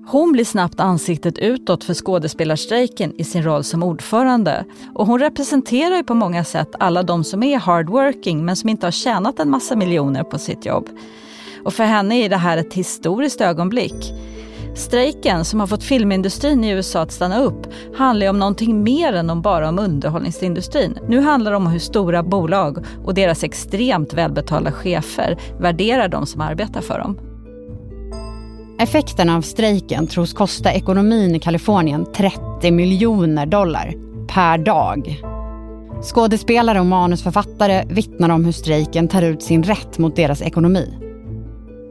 Hon 0.10 0.32
blir 0.32 0.46
snabbt 0.46 0.80
ansiktet 0.80 1.38
utåt 1.38 1.84
för 1.84 1.94
skådespelarstrejken 1.94 3.14
i 3.18 3.24
sin 3.24 3.44
roll 3.44 3.64
som 3.64 3.84
ordförande. 3.84 4.66
Och 4.96 5.08
hon 5.08 5.20
representerar 5.20 5.96
ju 5.96 6.04
på 6.04 6.14
många 6.14 6.44
sätt 6.44 6.70
alla 6.80 7.04
de 7.04 7.24
som 7.24 7.44
är 7.44 7.58
hardworking 7.58 8.46
men 8.46 8.56
som 8.56 8.70
inte 8.70 8.86
har 8.86 8.92
tjänat 8.92 9.40
en 9.40 9.50
massa 9.50 9.76
miljoner 9.76 10.24
på 10.24 10.40
sitt 10.40 10.66
jobb. 10.66 10.90
Och 11.64 11.74
för 11.74 11.84
henne 11.84 12.16
är 12.16 12.30
det 12.30 12.38
här 12.38 12.58
ett 12.58 12.74
historiskt 12.74 13.42
ögonblick. 13.42 14.14
Strejken 14.76 15.46
som 15.46 15.60
har 15.60 15.68
fått 15.68 15.84
filmindustrin 15.84 16.64
i 16.64 16.70
USA 16.70 17.02
att 17.02 17.12
stanna 17.12 17.40
upp 17.40 17.68
handlar 17.98 18.26
ju 18.26 18.30
om 18.30 18.40
någonting 18.40 18.84
mer 18.84 19.14
än 19.14 19.30
om 19.30 19.42
bara 19.42 19.70
om 19.70 19.80
underhållningsindustrin. 19.80 21.00
Nu 21.08 21.20
handlar 21.20 21.52
det 21.52 21.58
om 21.58 21.68
hur 21.68 21.80
stora 21.80 22.24
bolag 22.24 22.86
och 23.06 23.14
deras 23.14 23.44
extremt 23.44 24.14
välbetalda 24.14 24.72
chefer 24.72 25.38
värderar 25.60 26.08
de 26.08 26.26
som 26.26 26.42
arbetar 26.42 26.82
för 26.82 27.00
dem. 27.00 27.27
Effekterna 28.80 29.36
av 29.38 29.42
strejken 29.42 30.08
tros 30.08 30.34
kosta 30.34 30.74
ekonomin 30.74 31.36
i 31.36 31.40
Kalifornien 31.40 32.06
30 32.14 32.72
miljoner 32.72 33.46
dollar 33.46 33.94
per 34.28 34.58
dag. 34.58 35.22
Skådespelare 36.02 36.80
och 36.80 36.86
manusförfattare 36.86 37.86
vittnar 37.90 38.30
om 38.30 38.46
hur 38.46 38.52
strejken 38.52 39.08
tar 39.08 39.22
ut 39.22 39.44
sin 39.44 39.64
rätt 39.64 39.98
mot 39.98 40.16
deras 40.16 40.42
ekonomi. 40.42 40.94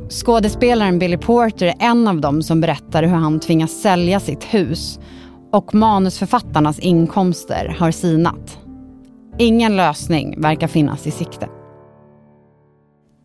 Skådespelaren 0.08 0.98
Billy 0.98 1.16
Porter 1.16 1.66
är 1.66 1.74
en 1.78 2.08
av 2.08 2.20
dem 2.20 2.42
som 2.42 2.60
berättar 2.60 3.02
hur 3.02 3.16
han 3.16 3.40
tvingas 3.40 3.70
sälja 3.70 4.20
sitt 4.20 4.44
hus 4.44 4.98
och 5.52 5.74
manusförfattarnas 5.74 6.78
inkomster 6.78 7.76
har 7.78 7.90
sinat. 7.90 8.58
Ingen 9.38 9.76
lösning 9.76 10.40
verkar 10.40 10.66
finnas 10.66 11.06
i 11.06 11.10
sikte. 11.10 11.48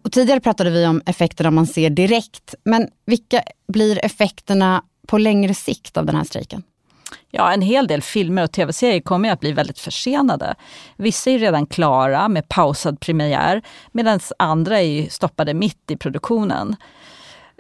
Och 0.04 0.12
tidigare 0.12 0.40
pratade 0.40 0.70
vi 0.70 0.88
om 0.88 1.02
effekterna 1.06 1.52
man 1.52 1.68
ser 1.68 1.90
direkt. 1.90 2.56
Men 2.64 2.88
vilka 3.06 3.44
blir 3.68 4.06
effekterna 4.06 4.84
på 5.08 5.18
längre 5.18 5.54
sikt 5.54 5.98
av 5.98 6.06
den 6.06 6.16
här 6.16 6.24
strejken? 6.24 6.64
Ja, 7.30 7.54
en 7.54 7.62
hel 7.62 7.88
del 7.88 8.02
filmer 8.02 8.44
och 8.44 8.52
tv-serier 8.52 9.02
kommer 9.02 9.32
att 9.32 9.40
bli 9.40 9.52
väldigt 9.52 9.80
försenade. 9.80 10.56
Vissa 10.98 11.32
är 11.32 11.40
redan 11.40 11.66
klara 11.66 12.28
med 12.28 12.50
pausad 12.50 13.00
premiär 13.00 13.62
medan 13.92 14.20
andra 14.40 14.82
är 14.82 15.10
stoppade 15.10 15.54
mitt 15.54 15.92
i 15.92 15.98
produktionen. 15.98 16.76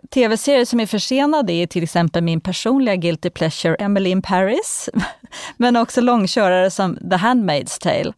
Tv-serier 0.09 0.65
som 0.65 0.79
är 0.79 0.85
försenade 0.85 1.53
är 1.53 1.67
till 1.67 1.83
exempel 1.83 2.23
min 2.23 2.41
personliga 2.41 2.95
guilty 2.95 3.29
pleasure 3.29 3.75
Emily 3.75 4.09
in 4.09 4.21
Paris, 4.21 4.89
men 5.57 5.75
också 5.75 6.01
långkörare 6.01 6.71
som 6.71 6.95
The 6.95 7.15
Handmaid's 7.15 7.81
Tale. 7.81 8.13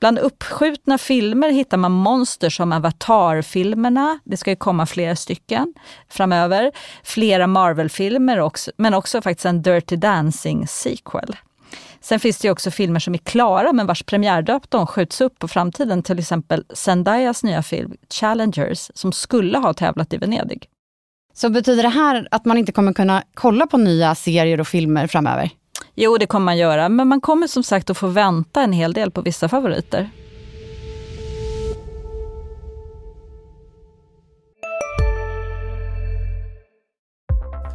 Bland 0.00 0.18
uppskjutna 0.18 0.98
filmer 0.98 1.50
hittar 1.50 1.76
man 1.76 1.92
monster 1.92 2.50
som 2.50 2.72
Avatar-filmerna. 2.72 4.18
Det 4.24 4.36
ska 4.36 4.50
ju 4.50 4.56
komma 4.56 4.86
flera 4.86 5.16
stycken 5.16 5.74
framöver. 6.08 6.72
Flera 7.02 7.46
Marvel-filmer 7.46 8.40
också, 8.40 8.70
men 8.76 8.94
också 8.94 9.22
faktiskt 9.22 9.46
en 9.46 9.62
Dirty 9.62 9.96
Dancing-sequel. 9.96 11.36
Sen 12.00 12.20
finns 12.20 12.38
det 12.38 12.50
också 12.50 12.70
filmer 12.70 13.00
som 13.00 13.14
är 13.14 13.18
klara 13.18 13.72
men 13.72 13.86
vars 13.86 14.02
premiärdatum 14.02 14.86
skjuts 14.86 15.20
upp 15.20 15.38
på 15.38 15.48
framtiden. 15.48 16.02
Till 16.02 16.18
exempel 16.18 16.64
Zendayas 16.74 17.42
nya 17.42 17.62
film 17.62 17.92
Challengers 18.10 18.90
som 18.94 19.12
skulle 19.12 19.58
ha 19.58 19.74
tävlat 19.74 20.12
i 20.12 20.16
Venedig. 20.16 20.68
Så 21.34 21.50
betyder 21.50 21.82
det 21.82 21.88
här 21.88 22.28
att 22.30 22.44
man 22.44 22.58
inte 22.58 22.72
kommer 22.72 22.92
kunna 22.92 23.22
kolla 23.34 23.66
på 23.66 23.76
nya 23.76 24.14
serier 24.14 24.60
och 24.60 24.68
filmer 24.68 25.06
framöver? 25.06 25.50
Jo, 26.00 26.18
det 26.18 26.26
kommer 26.26 26.44
man 26.44 26.56
göra, 26.56 26.88
men 26.88 27.08
man 27.08 27.20
kommer 27.20 27.46
som 27.46 27.62
sagt 27.62 27.90
att 27.90 27.98
få 27.98 28.06
vänta 28.06 28.62
en 28.62 28.72
hel 28.72 28.92
del 28.92 29.10
på 29.10 29.20
vissa 29.20 29.48
favoriter. 29.48 30.10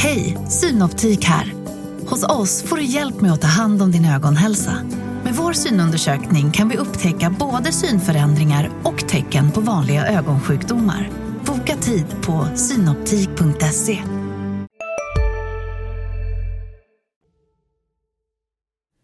Hej, 0.00 0.36
Synoptik 0.48 1.24
här. 1.24 1.52
Hos 2.06 2.24
oss 2.24 2.62
får 2.62 2.76
du 2.76 2.84
hjälp 2.84 3.20
med 3.20 3.32
att 3.32 3.40
ta 3.40 3.46
hand 3.46 3.82
om 3.82 3.92
din 3.92 4.04
ögonhälsa. 4.04 4.72
Med 5.24 5.34
vår 5.34 5.52
synundersökning 5.52 6.52
kan 6.52 6.68
vi 6.68 6.76
upptäcka 6.76 7.34
både 7.38 7.72
synförändringar 7.72 8.70
och 8.84 9.08
tecken 9.08 9.50
på 9.50 9.60
vanliga 9.60 10.06
ögonsjukdomar. 10.06 11.10
Boka 11.46 11.76
tid 11.76 12.06
på 12.22 12.48
synoptik.se. 12.54 13.98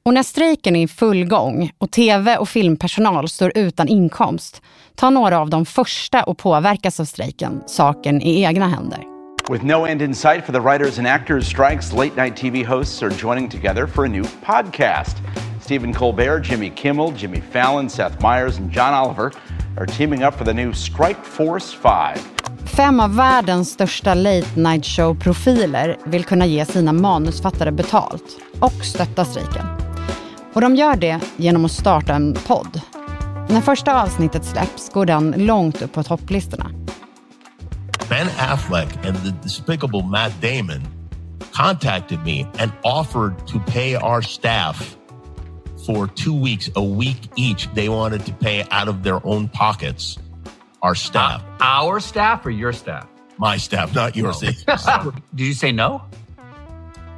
Och 0.04 0.14
när 0.14 0.22
strejken 0.22 0.76
är 0.76 0.82
i 0.82 0.88
full 0.88 1.24
gång 1.24 1.70
och 1.78 1.90
tv 1.90 2.36
och 2.36 2.48
filmpersonal 2.48 3.28
står 3.28 3.52
utan 3.54 3.88
inkomst 3.88 4.62
tar 4.94 5.10
några 5.10 5.38
av 5.38 5.50
de 5.50 5.66
första 5.66 6.22
att 6.22 6.36
påverkas 6.36 7.00
av 7.00 7.04
strejken 7.04 7.62
saken 7.66 8.22
i 8.22 8.42
egna 8.42 8.68
händer. 8.68 9.13
With 9.50 9.62
no 9.62 9.84
end 9.84 10.00
in 10.00 10.14
sight 10.14 10.46
for 10.46 10.52
the 10.52 10.60
writers 10.60 10.96
and 10.96 11.06
actors 11.06 11.46
strikes, 11.46 11.92
late 11.92 12.16
night 12.16 12.34
TV 12.34 12.64
hosts 12.64 13.02
are 13.02 13.10
joining 13.10 13.46
together 13.46 13.86
for 13.86 14.06
a 14.06 14.08
new 14.08 14.22
podcast. 14.22 15.16
Stephen 15.60 15.92
Colbert, 15.92 16.40
Jimmy 16.40 16.70
Kimmel, 16.70 17.12
Jimmy 17.12 17.40
Fallon, 17.40 17.90
Seth 17.90 18.22
Meyers, 18.22 18.56
and 18.56 18.70
John 18.70 18.94
Oliver 18.94 19.32
are 19.76 19.84
teaming 19.84 20.22
up 20.22 20.34
for 20.34 20.44
the 20.44 20.54
new 20.54 20.72
Strike 20.72 21.22
Force 21.24 21.74
5. 21.74 22.18
Fem 22.64 23.00
av 23.00 23.16
världens 23.16 23.70
största 23.70 24.14
late 24.14 24.60
night 24.60 24.84
show-profiler 24.84 25.96
vill 26.04 26.24
kunna 26.24 26.46
ge 26.46 26.64
sina 26.64 26.92
manusfattare 26.92 27.72
betalt 27.72 28.38
och 28.60 28.84
stötta 28.84 29.24
strejken. 29.24 29.66
Och 30.52 30.60
de 30.60 30.76
gör 30.76 30.96
det 30.96 31.20
genom 31.36 31.64
att 31.64 31.72
starta 31.72 32.14
en 32.14 32.34
podd. 32.46 32.80
När 33.48 33.60
första 33.60 34.02
avsnittet 34.02 34.44
släpps 34.44 34.90
går 34.90 35.06
den 35.06 35.34
långt 35.36 35.82
upp 35.82 35.92
på 35.92 36.02
topplistorna. 36.02 36.83
Ben 38.14 38.28
Affleck 38.28 39.04
and 39.04 39.16
the 39.16 39.32
despicable 39.32 40.02
Matt 40.02 40.40
Damon 40.40 40.86
contacted 41.50 42.22
me 42.22 42.48
and 42.60 42.72
offered 42.84 43.44
to 43.48 43.58
pay 43.58 43.96
our 43.96 44.22
staff 44.22 44.96
for 45.84 46.06
two 46.06 46.32
weeks, 46.32 46.70
a 46.76 46.84
week 46.84 47.16
each. 47.34 47.66
They 47.74 47.88
wanted 47.88 48.24
to 48.26 48.32
pay 48.32 48.62
out 48.70 48.86
of 48.86 49.02
their 49.02 49.18
own 49.26 49.48
pockets. 49.48 50.16
Our 50.80 50.94
staff. 50.94 51.42
Uh, 51.60 51.64
our 51.64 51.98
staff 51.98 52.46
or 52.46 52.50
your 52.50 52.72
staff? 52.72 53.08
My 53.36 53.56
staff, 53.56 53.92
not 53.96 54.14
yours. 54.14 54.44
Oh. 54.68 55.12
Did 55.34 55.46
you 55.48 55.52
say 55.52 55.72
no? 55.72 56.02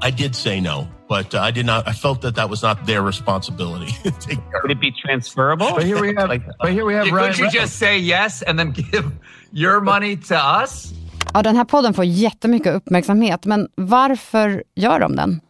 I 0.06 0.10
did 0.12 0.34
say 0.36 0.60
no, 0.60 0.86
but 1.08 1.34
uh, 1.34 1.48
I 1.48 1.50
did 1.50 1.66
not. 1.66 1.88
I 1.88 1.92
felt 1.92 2.20
that 2.22 2.34
that 2.34 2.48
was 2.50 2.62
not 2.62 2.76
their 2.86 3.02
responsibility. 3.06 3.92
to 4.04 4.36
Would 4.62 4.70
it 4.70 4.80
be 4.80 4.92
transferable? 5.06 5.66
But 5.74 5.84
here 5.84 6.00
we 6.00 6.14
have- 6.14 6.28
but 6.62 6.70
here 6.70 6.84
we 6.84 6.94
have 6.94 7.04
Could 7.06 7.14
Ryan 7.16 7.32
you 7.38 7.44
Reynolds. 7.44 7.54
just 7.54 7.78
say 7.78 7.98
yes 7.98 8.42
and 8.42 8.58
then 8.58 8.70
give 8.92 9.04
your 9.52 9.80
money 9.80 10.16
to 10.16 10.34
us? 10.62 10.92
Ja, 11.34 11.42
den 11.42 11.56
här 11.56 11.64
podden 11.64 11.94
får 11.94 12.04
jättemycket 12.04 12.74
uppmärksamhet, 12.74 13.44
men 13.44 13.68
varför 13.74 14.62
gör 14.74 15.00
de 15.00 15.16
den? 15.16 15.40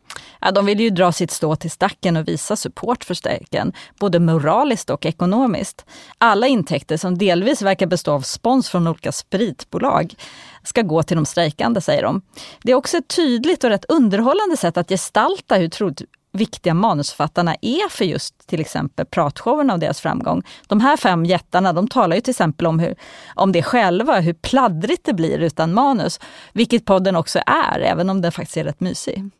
Ja, 0.46 0.52
de 0.52 0.66
vill 0.66 0.80
ju 0.80 0.90
dra 0.90 1.12
sitt 1.12 1.30
stå 1.30 1.56
till 1.56 1.70
stacken 1.70 2.16
och 2.16 2.28
visa 2.28 2.56
support 2.56 3.04
för 3.04 3.14
strejken, 3.14 3.72
både 3.98 4.20
moraliskt 4.20 4.90
och 4.90 5.06
ekonomiskt. 5.06 5.84
Alla 6.18 6.46
intäkter, 6.46 6.96
som 6.96 7.18
delvis 7.18 7.62
verkar 7.62 7.86
bestå 7.86 8.12
av 8.12 8.20
spons 8.20 8.68
från 8.68 8.86
olika 8.86 9.12
spritbolag, 9.12 10.14
ska 10.62 10.82
gå 10.82 11.02
till 11.02 11.16
de 11.16 11.26
strejkande, 11.26 11.80
säger 11.80 12.02
de. 12.02 12.22
Det 12.62 12.72
är 12.72 12.76
också 12.76 12.96
ett 12.96 13.08
tydligt 13.08 13.64
och 13.64 13.70
rätt 13.70 13.84
underhållande 13.84 14.56
sätt 14.56 14.76
att 14.76 14.88
gestalta 14.88 15.54
hur 15.54 15.68
troligt 15.68 16.02
viktiga 16.32 16.74
manusförfattarna 16.74 17.56
är 17.60 17.88
för 17.88 18.04
just 18.04 18.46
till 18.46 18.60
exempel 18.60 19.06
pratshowerna 19.06 19.72
och 19.72 19.78
deras 19.78 20.00
framgång. 20.00 20.42
De 20.66 20.80
här 20.80 20.96
fem 20.96 21.24
jättarna 21.24 21.72
de 21.72 21.88
talar 21.88 22.16
ju 22.16 22.22
till 22.22 22.30
exempel 22.30 22.66
om, 22.66 22.78
hur, 22.78 22.94
om 23.34 23.52
det 23.52 23.62
själva, 23.62 24.20
hur 24.20 24.34
pladdrigt 24.34 25.04
det 25.04 25.14
blir 25.14 25.38
utan 25.38 25.74
manus. 25.74 26.20
Vilket 26.52 26.84
podden 26.84 27.16
också 27.16 27.38
är, 27.46 27.80
även 27.80 28.10
om 28.10 28.22
den 28.22 28.32
faktiskt 28.32 28.56
är 28.56 28.64
rätt 28.64 28.80
mysig. 28.80 29.30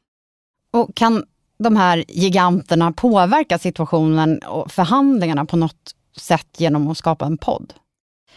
Och 0.77 0.95
kan 0.95 1.25
de 1.59 1.77
här 1.77 2.05
giganterna 2.09 2.93
påverka 2.93 3.59
situationen 3.59 4.39
och 4.39 4.73
förhandlingarna 4.73 5.45
på 5.45 5.57
något 5.57 5.95
sätt 6.17 6.47
genom 6.57 6.89
att 6.89 6.99
skapa 6.99 7.27
en 7.27 7.39
podd? 7.39 7.73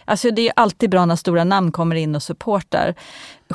Alltså 0.05 0.31
det 0.31 0.47
är 0.47 0.53
alltid 0.55 0.89
bra 0.89 1.05
när 1.05 1.15
stora 1.15 1.43
namn 1.43 1.71
kommer 1.71 1.95
in 1.95 2.15
och 2.15 2.23
supportar. 2.23 2.95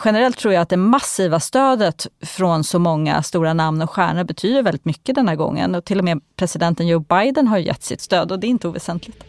Generellt 0.05 0.39
tror 0.39 0.55
jag 0.55 0.63
att 0.63 0.69
det 0.69 0.77
massiva 0.77 1.41
stödet 1.41 2.07
från 2.21 2.65
så 2.65 2.79
många 2.79 3.23
stora 3.23 3.55
namn 3.55 3.83
och 3.83 3.91
stjärnor 3.91 4.25
betyder 4.25 4.63
väldigt 4.63 4.85
mycket 4.85 5.15
den 5.15 5.29
här 5.29 5.37
gången. 5.37 5.75
Och 5.75 5.85
till 5.85 5.99
och 5.99 6.05
med 6.05 6.21
presidenten 6.37 6.87
Joe 6.87 7.01
Biden 7.01 7.49
har 7.49 7.59
gett 7.59 7.83
sitt 7.83 8.01
stöd 8.01 8.33
och 8.33 8.39
det 8.39 8.47
är 8.47 8.49
inte 8.49 8.69
oväsentligt. 8.69 9.25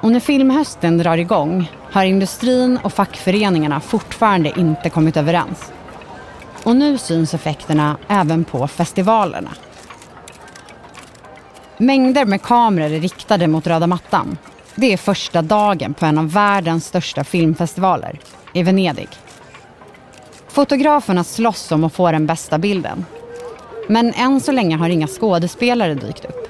Och 0.00 0.12
när 0.12 0.20
filmhösten 0.20 0.98
drar 0.98 1.16
igång 1.16 1.70
har 1.92 2.04
industrin 2.04 2.78
och 2.82 2.92
fackföreningarna 2.92 3.80
fortfarande 3.80 4.60
inte 4.60 4.90
kommit 4.90 5.16
överens. 5.16 5.72
Och 6.64 6.76
nu 6.76 6.98
syns 6.98 7.34
effekterna 7.34 7.96
även 8.08 8.44
på 8.44 8.68
festivalerna. 8.68 9.50
Mängder 11.78 12.24
med 12.24 12.42
kameror 12.42 12.92
är 12.92 13.00
riktade 13.00 13.46
mot 13.46 13.66
röda 13.66 13.86
mattan. 13.86 14.38
Det 14.74 14.92
är 14.92 14.96
första 14.96 15.42
dagen 15.42 15.94
på 15.94 16.06
en 16.06 16.18
av 16.18 16.32
världens 16.32 16.86
största 16.86 17.24
filmfestivaler, 17.24 18.20
i 18.52 18.62
Venedig. 18.62 19.08
Fotograferna 20.48 21.24
slåss 21.24 21.72
om 21.72 21.84
att 21.84 21.92
få 21.92 22.12
den 22.12 22.26
bästa 22.26 22.58
bilden. 22.58 23.04
Men 23.88 24.12
än 24.12 24.40
så 24.40 24.52
länge 24.52 24.76
har 24.76 24.88
inga 24.88 25.06
skådespelare 25.06 25.94
dykt 25.94 26.24
upp. 26.24 26.47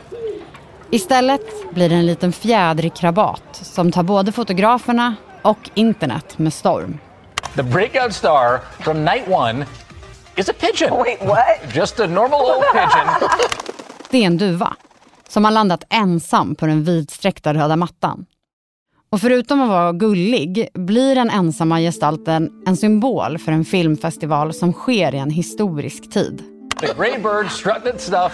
Istället 0.91 1.75
blir 1.75 1.89
det 1.89 1.95
en 1.95 2.07
liten 2.07 2.33
fjädrig 2.33 2.95
krabat 2.95 3.43
som 3.53 3.93
tar 3.93 4.03
både 4.03 4.33
fotograferna 4.33 5.15
och 5.43 5.71
internet 5.75 6.39
med 6.39 6.53
storm. 6.53 6.99
The 7.57 7.63
breakout 7.63 8.15
star 8.15 8.61
from 8.83 9.05
night 9.05 9.29
one 9.29 9.67
is 10.37 10.49
a 10.49 10.53
pigeon. 10.61 10.99
Wait, 10.99 11.21
what? 11.21 11.77
Just 11.77 12.01
a 12.01 12.07
normal 12.07 12.41
old 12.41 12.65
pigeon. 12.73 13.29
Det 14.11 14.19
är 14.19 14.27
en 14.27 14.37
duva 14.37 14.77
som 15.29 15.45
har 15.45 15.53
landat 15.53 15.85
ensam 15.91 16.55
på 16.55 16.67
den 16.67 16.85
vidsträckta 16.85 17.55
röda 17.55 17.77
mattan. 17.77 18.27
Och 19.11 19.21
förutom 19.21 19.63
att 19.63 19.69
vara 19.69 19.93
gullig 19.93 20.69
blir 20.75 21.15
den 21.15 21.31
ensamma 21.31 21.79
gestalten 21.79 22.51
en 22.67 22.77
symbol 22.77 23.39
för 23.39 23.53
en 23.53 23.65
filmfestival 23.65 24.55
som 24.55 24.73
sker 24.73 25.15
i 25.15 25.19
en 25.19 25.31
historisk 25.31 26.11
tid. 26.11 26.58
The 26.81 26.95
gray 26.95 27.19
bird 27.19 27.51
strutting 27.51 27.95
its 27.95 28.07
stuff 28.07 28.33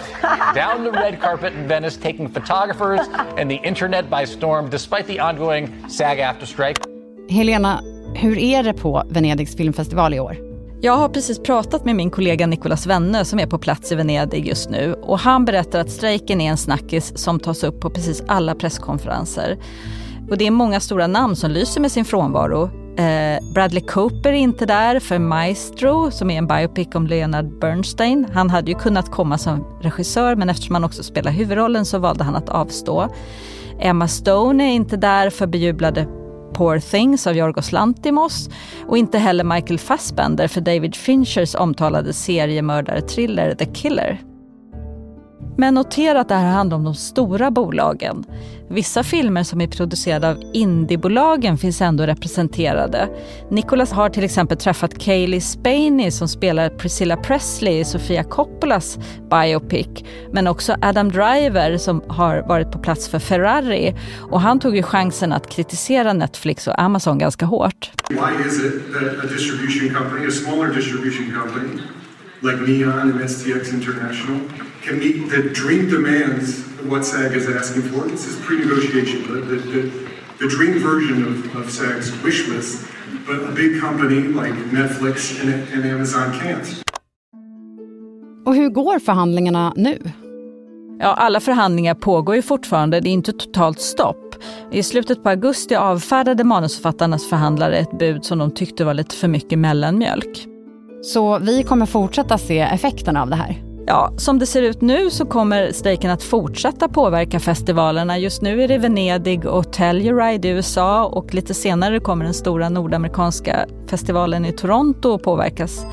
down 0.55 0.83
the 0.83 0.91
red 0.91 1.21
carpet 1.21 1.53
in 1.53 1.67
Venice, 1.67 1.97
taking 1.97 2.29
photographers 2.29 2.99
and 3.37 3.49
the 3.49 3.59
internet 3.63 4.09
by 4.09 4.25
storm 4.25 4.69
despite 4.69 5.07
the 5.07 5.19
ongoing 5.19 5.85
SAG 5.89 6.19
after 6.19 6.45
strike. 6.45 6.81
Helena, 7.29 7.79
hur 8.15 8.37
är 8.37 8.63
det 8.63 8.73
på 8.73 9.03
Venedigs 9.09 9.55
filmfestival 9.55 10.13
i 10.13 10.19
år? 10.19 10.37
Jag 10.81 10.93
har 10.93 11.09
precis 11.09 11.39
pratat 11.39 11.85
med 11.85 11.95
min 11.95 12.11
kollega 12.11 12.47
Nicolas 12.47 12.87
Wenne 12.87 13.25
som 13.25 13.39
är 13.39 13.47
på 13.47 13.57
plats 13.57 13.91
i 13.91 13.95
Venedig 13.95 14.47
just 14.47 14.69
nu 14.69 14.93
och 14.93 15.19
han 15.19 15.45
berättar 15.45 15.79
att 15.79 15.91
strejken 15.91 16.41
är 16.41 16.49
en 16.49 16.57
snackis 16.57 17.17
som 17.17 17.39
tas 17.39 17.63
upp 17.63 17.79
på 17.79 17.89
precis 17.89 18.23
alla 18.27 18.55
presskonferenser. 18.55 19.57
Och 20.29 20.37
det 20.37 20.47
är 20.47 20.51
många 20.51 20.79
stora 20.79 21.07
namn 21.07 21.35
som 21.35 21.51
lyser 21.51 21.81
med 21.81 21.91
sin 21.91 22.05
frånvaro. 22.05 22.84
Eh, 22.97 23.43
Bradley 23.53 23.81
Cooper 23.81 24.29
är 24.29 24.37
inte 24.37 24.65
där 24.65 24.99
för 24.99 25.19
Maestro 25.19 26.11
som 26.11 26.29
är 26.29 26.37
en 26.37 26.47
biopic 26.47 26.87
om 26.93 27.07
Leonard 27.07 27.59
Bernstein. 27.59 28.27
Han 28.33 28.49
hade 28.49 28.71
ju 28.71 28.77
kunnat 28.77 29.11
komma 29.11 29.37
som 29.37 29.67
regissör 29.81 30.35
men 30.35 30.49
eftersom 30.49 30.75
han 30.75 30.83
också 30.83 31.03
spelar 31.03 31.31
huvudrollen 31.31 31.85
så 31.85 31.99
valde 31.99 32.23
han 32.23 32.35
att 32.35 32.49
avstå. 32.49 33.07
Emma 33.79 34.07
Stone 34.07 34.63
är 34.63 34.71
inte 34.71 34.97
där 34.97 35.29
för 35.29 35.47
bejublade 35.47 36.07
Poor 36.53 36.79
Things 36.79 37.27
av 37.27 37.35
Yorgos 37.35 37.71
Lantimos 37.71 38.49
och 38.87 38.97
inte 38.97 39.17
heller 39.17 39.43
Michael 39.43 39.79
Fassbender 39.79 40.47
för 40.47 40.61
David 40.61 40.95
Finchers 40.95 41.55
omtalade 41.55 42.13
seriemördare-thriller 42.13 43.55
The 43.55 43.65
Killer. 43.65 44.34
Men 45.57 45.73
notera 45.73 46.19
att 46.19 46.29
det 46.29 46.35
här 46.35 46.51
handlar 46.51 46.77
om 46.77 46.83
de 46.83 46.95
stora 46.95 47.51
bolagen. 47.51 48.25
Vissa 48.69 49.03
filmer 49.03 49.43
som 49.43 49.61
är 49.61 49.67
producerade 49.67 50.29
av 50.29 50.37
indiebolagen 50.53 51.57
finns 51.57 51.81
ändå 51.81 52.05
representerade. 52.05 53.09
Nicholas 53.49 53.91
har 53.91 54.09
till 54.09 54.23
exempel 54.23 54.57
träffat 54.57 54.99
Kaylee 54.99 55.41
Spaney 55.41 56.11
som 56.11 56.27
spelar 56.27 56.69
Priscilla 56.69 57.17
Presley 57.17 57.79
i 57.79 57.85
Sofia 57.85 58.23
Coppolas 58.23 58.97
biopic. 59.29 59.87
Men 60.31 60.47
också 60.47 60.75
Adam 60.81 61.11
Driver 61.11 61.77
som 61.77 62.01
har 62.07 62.43
varit 62.47 62.71
på 62.71 62.79
plats 62.79 63.07
för 63.07 63.19
Ferrari. 63.19 63.95
Och 64.29 64.41
han 64.41 64.59
tog 64.59 64.75
ju 64.75 64.83
chansen 64.83 65.33
att 65.33 65.49
kritisera 65.49 66.13
Netflix 66.13 66.67
och 66.67 66.81
Amazon 66.81 67.17
ganska 67.17 67.45
hårt. 67.45 67.91
Why 68.09 68.47
is 68.47 68.65
it 68.65 68.93
that 68.93 69.23
a 69.23 69.27
distribution 69.27 69.95
company, 69.95 70.27
a 70.27 70.31
smaller 70.31 70.73
distribution 70.73 71.33
company, 71.41 71.81
like 72.45 72.61
Neon 72.61 73.09
and 73.11 73.19
STX 73.19 73.73
International, 73.73 74.39
can 74.83 74.99
meet 74.99 75.29
the 75.29 75.41
dream 75.61 75.89
demands 75.89 76.59
of 76.79 76.85
what 76.91 77.03
SAG 77.05 77.31
is 77.35 77.49
asking 77.49 77.83
for? 77.91 78.01
This 78.07 78.27
is 78.27 78.35
pre-negotiation, 78.45 79.19
the, 79.31 79.39
the, 79.49 79.57
the, 79.73 79.81
the 80.41 80.47
dream 80.55 80.75
version 80.79 81.17
of, 81.29 81.55
of 81.55 81.71
SAG's 81.71 82.11
wish 82.23 82.47
list, 82.47 82.85
but 83.27 83.37
a 83.51 83.51
big 83.51 83.81
company 83.81 84.19
like 84.41 84.53
Netflix 84.79 85.15
and, 85.41 85.49
and 85.73 85.85
Amazon 85.93 86.31
can't. 86.39 86.81
Och 88.45 88.55
hur 88.55 88.69
går 88.69 88.99
förhandlingarna 88.99 89.73
nu? 89.75 89.97
Ja, 90.99 91.13
alla 91.13 91.39
förhandlingar 91.39 91.93
pågår 91.93 92.35
ju 92.35 92.41
fortfarande, 92.41 92.99
det 92.99 93.09
är 93.09 93.11
inte 93.11 93.31
totalt 93.31 93.79
stopp. 93.79 94.35
I 94.71 94.83
slutet 94.83 95.23
på 95.23 95.29
augusti 95.29 95.75
avfärdade 95.75 96.43
manusförfattarnas 96.43 97.29
förhandlare 97.29 97.77
ett 97.77 97.99
bud 97.99 98.25
som 98.25 98.39
de 98.39 98.51
tyckte 98.51 98.85
var 98.85 98.93
lite 98.93 99.15
för 99.15 99.27
mycket 99.27 99.59
mellanmjölk. 99.59 100.47
Så 101.05 101.39
vi 101.39 101.63
kommer 101.63 101.85
fortsätta 101.85 102.37
se 102.37 102.59
effekterna 102.59 103.21
av 103.21 103.29
det 103.29 103.35
här? 103.35 103.63
Ja, 103.87 104.13
som 104.17 104.39
det 104.39 104.45
ser 104.45 104.61
ut 104.61 104.81
nu 104.81 105.09
så 105.09 105.25
kommer 105.25 105.71
strejken 105.71 106.11
att 106.11 106.23
fortsätta 106.23 106.87
påverka 106.87 107.39
festivalerna. 107.39 108.17
Just 108.17 108.41
nu 108.41 108.63
är 108.63 108.67
det 108.67 108.77
Venedig 108.77 109.45
och 109.45 109.73
Telluride 109.73 110.47
i 110.47 110.51
USA 110.51 111.05
och 111.05 111.33
lite 111.33 111.53
senare 111.53 111.99
kommer 111.99 112.25
den 112.25 112.33
stora 112.33 112.69
nordamerikanska 112.69 113.65
festivalen 113.87 114.45
i 114.45 114.51
Toronto 114.51 115.13
att 115.13 115.23
påverkas. 115.23 115.85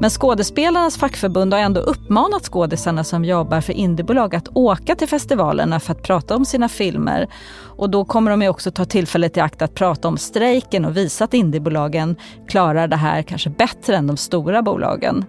Men 0.00 0.10
skådespelarnas 0.10 0.96
fackförbund 0.96 1.52
har 1.52 1.60
ändå 1.60 1.80
uppmanat 1.80 2.42
skådisarna 2.42 3.04
som 3.04 3.24
jobbar 3.24 3.60
för 3.60 3.72
indiebolag 3.72 4.34
att 4.34 4.48
åka 4.54 4.94
till 4.96 5.08
festivalerna 5.08 5.80
för 5.80 5.92
att 5.92 6.02
prata 6.02 6.36
om 6.36 6.44
sina 6.44 6.68
filmer. 6.68 7.28
Och 7.76 7.90
då 7.90 8.04
kommer 8.04 8.36
de 8.36 8.48
också 8.48 8.70
ta 8.70 8.84
tillfället 8.84 9.36
i 9.36 9.40
akt 9.40 9.62
att 9.62 9.74
prata 9.74 10.08
om 10.08 10.18
strejken 10.18 10.84
och 10.84 10.96
visa 10.96 11.24
att 11.24 11.34
indiebolagen 11.34 12.16
klarar 12.48 12.88
det 12.88 12.96
här 12.96 13.22
kanske 13.22 13.50
bättre 13.50 13.96
än 13.96 14.06
de 14.06 14.16
stora 14.16 14.62
bolagen. 14.62 15.24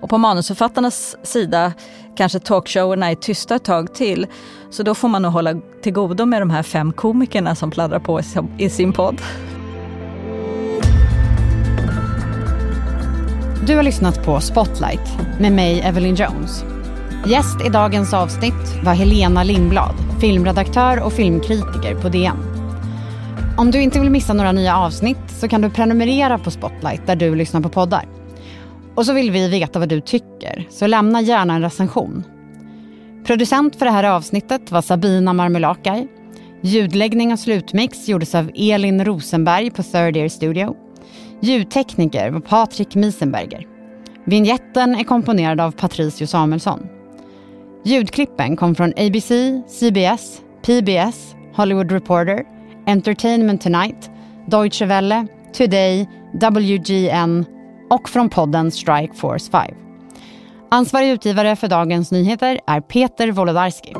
Och 0.00 0.10
på 0.10 0.18
manusförfattarnas 0.18 1.16
sida 1.22 1.72
kanske 2.16 2.38
talkshowerna 2.38 3.10
är 3.10 3.14
tysta 3.14 3.54
ett 3.54 3.64
tag 3.64 3.94
till. 3.94 4.26
Så 4.70 4.82
då 4.82 4.94
får 4.94 5.08
man 5.08 5.22
nog 5.22 5.32
hålla 5.32 5.54
till 5.82 5.92
godo 5.92 6.26
med 6.26 6.42
de 6.42 6.50
här 6.50 6.62
fem 6.62 6.92
komikerna 6.92 7.54
som 7.54 7.70
pladdrar 7.70 7.98
på 7.98 8.20
i 8.58 8.70
sin 8.70 8.92
podd. 8.92 9.20
Du 13.66 13.76
har 13.76 13.82
lyssnat 13.82 14.24
på 14.24 14.40
Spotlight 14.40 15.18
med 15.40 15.52
mig, 15.52 15.80
Evelyn 15.80 16.14
Jones. 16.14 16.64
Gäst 17.26 17.66
i 17.66 17.68
dagens 17.68 18.14
avsnitt 18.14 18.84
var 18.84 18.94
Helena 18.94 19.42
Lindblad, 19.42 19.94
filmredaktör 20.20 21.02
och 21.02 21.12
filmkritiker 21.12 21.94
på 21.94 22.08
DN. 22.08 22.36
Om 23.58 23.70
du 23.70 23.82
inte 23.82 24.00
vill 24.00 24.10
missa 24.10 24.32
några 24.32 24.52
nya 24.52 24.76
avsnitt 24.76 25.18
så 25.28 25.48
kan 25.48 25.60
du 25.60 25.70
prenumerera 25.70 26.38
på 26.38 26.50
Spotlight 26.50 27.06
där 27.06 27.16
du 27.16 27.34
lyssnar 27.34 27.60
på 27.60 27.68
poddar. 27.68 28.04
Och 28.94 29.06
så 29.06 29.12
vill 29.12 29.30
vi 29.30 29.48
veta 29.48 29.78
vad 29.78 29.88
du 29.88 30.00
tycker, 30.00 30.66
så 30.70 30.86
lämna 30.86 31.20
gärna 31.20 31.54
en 31.54 31.62
recension. 31.62 32.24
Producent 33.26 33.76
för 33.76 33.84
det 33.84 33.92
här 33.92 34.04
avsnittet 34.04 34.70
var 34.70 34.82
Sabina 34.82 35.32
Marmulakai. 35.32 36.08
Ljudläggning 36.60 37.32
och 37.32 37.38
slutmix 37.38 38.08
gjordes 38.08 38.34
av 38.34 38.50
Elin 38.54 39.04
Rosenberg 39.04 39.70
på 39.70 39.82
Third 39.82 40.16
Ear 40.16 40.28
Studio. 40.28 40.85
Ljudtekniker 41.40 42.30
var 42.30 42.40
Patrik 42.40 42.94
Miesenberger. 42.94 43.66
Vinjetten 44.24 44.94
är 44.94 45.04
komponerad 45.04 45.60
av 45.60 45.70
Patricio 45.70 46.26
Samuelsson. 46.26 46.88
Ljudklippen 47.84 48.56
kom 48.56 48.74
från 48.74 48.92
ABC, 48.96 49.30
CBS, 49.68 50.42
PBS, 50.62 51.34
Hollywood 51.54 51.92
Reporter, 51.92 52.44
Entertainment 52.86 53.62
Tonight, 53.62 54.10
Deutsche 54.46 54.86
Welle, 54.86 55.26
Today, 55.52 56.08
WGN 56.32 57.44
och 57.90 58.08
från 58.08 58.28
podden 58.28 58.70
Strike 58.70 59.14
Force 59.14 59.50
5. 59.50 59.62
Ansvarig 60.70 61.10
utgivare 61.10 61.56
för 61.56 61.68
Dagens 61.68 62.12
Nyheter 62.12 62.60
är 62.66 62.80
Peter 62.80 63.32
Wolodarski. 63.32 63.94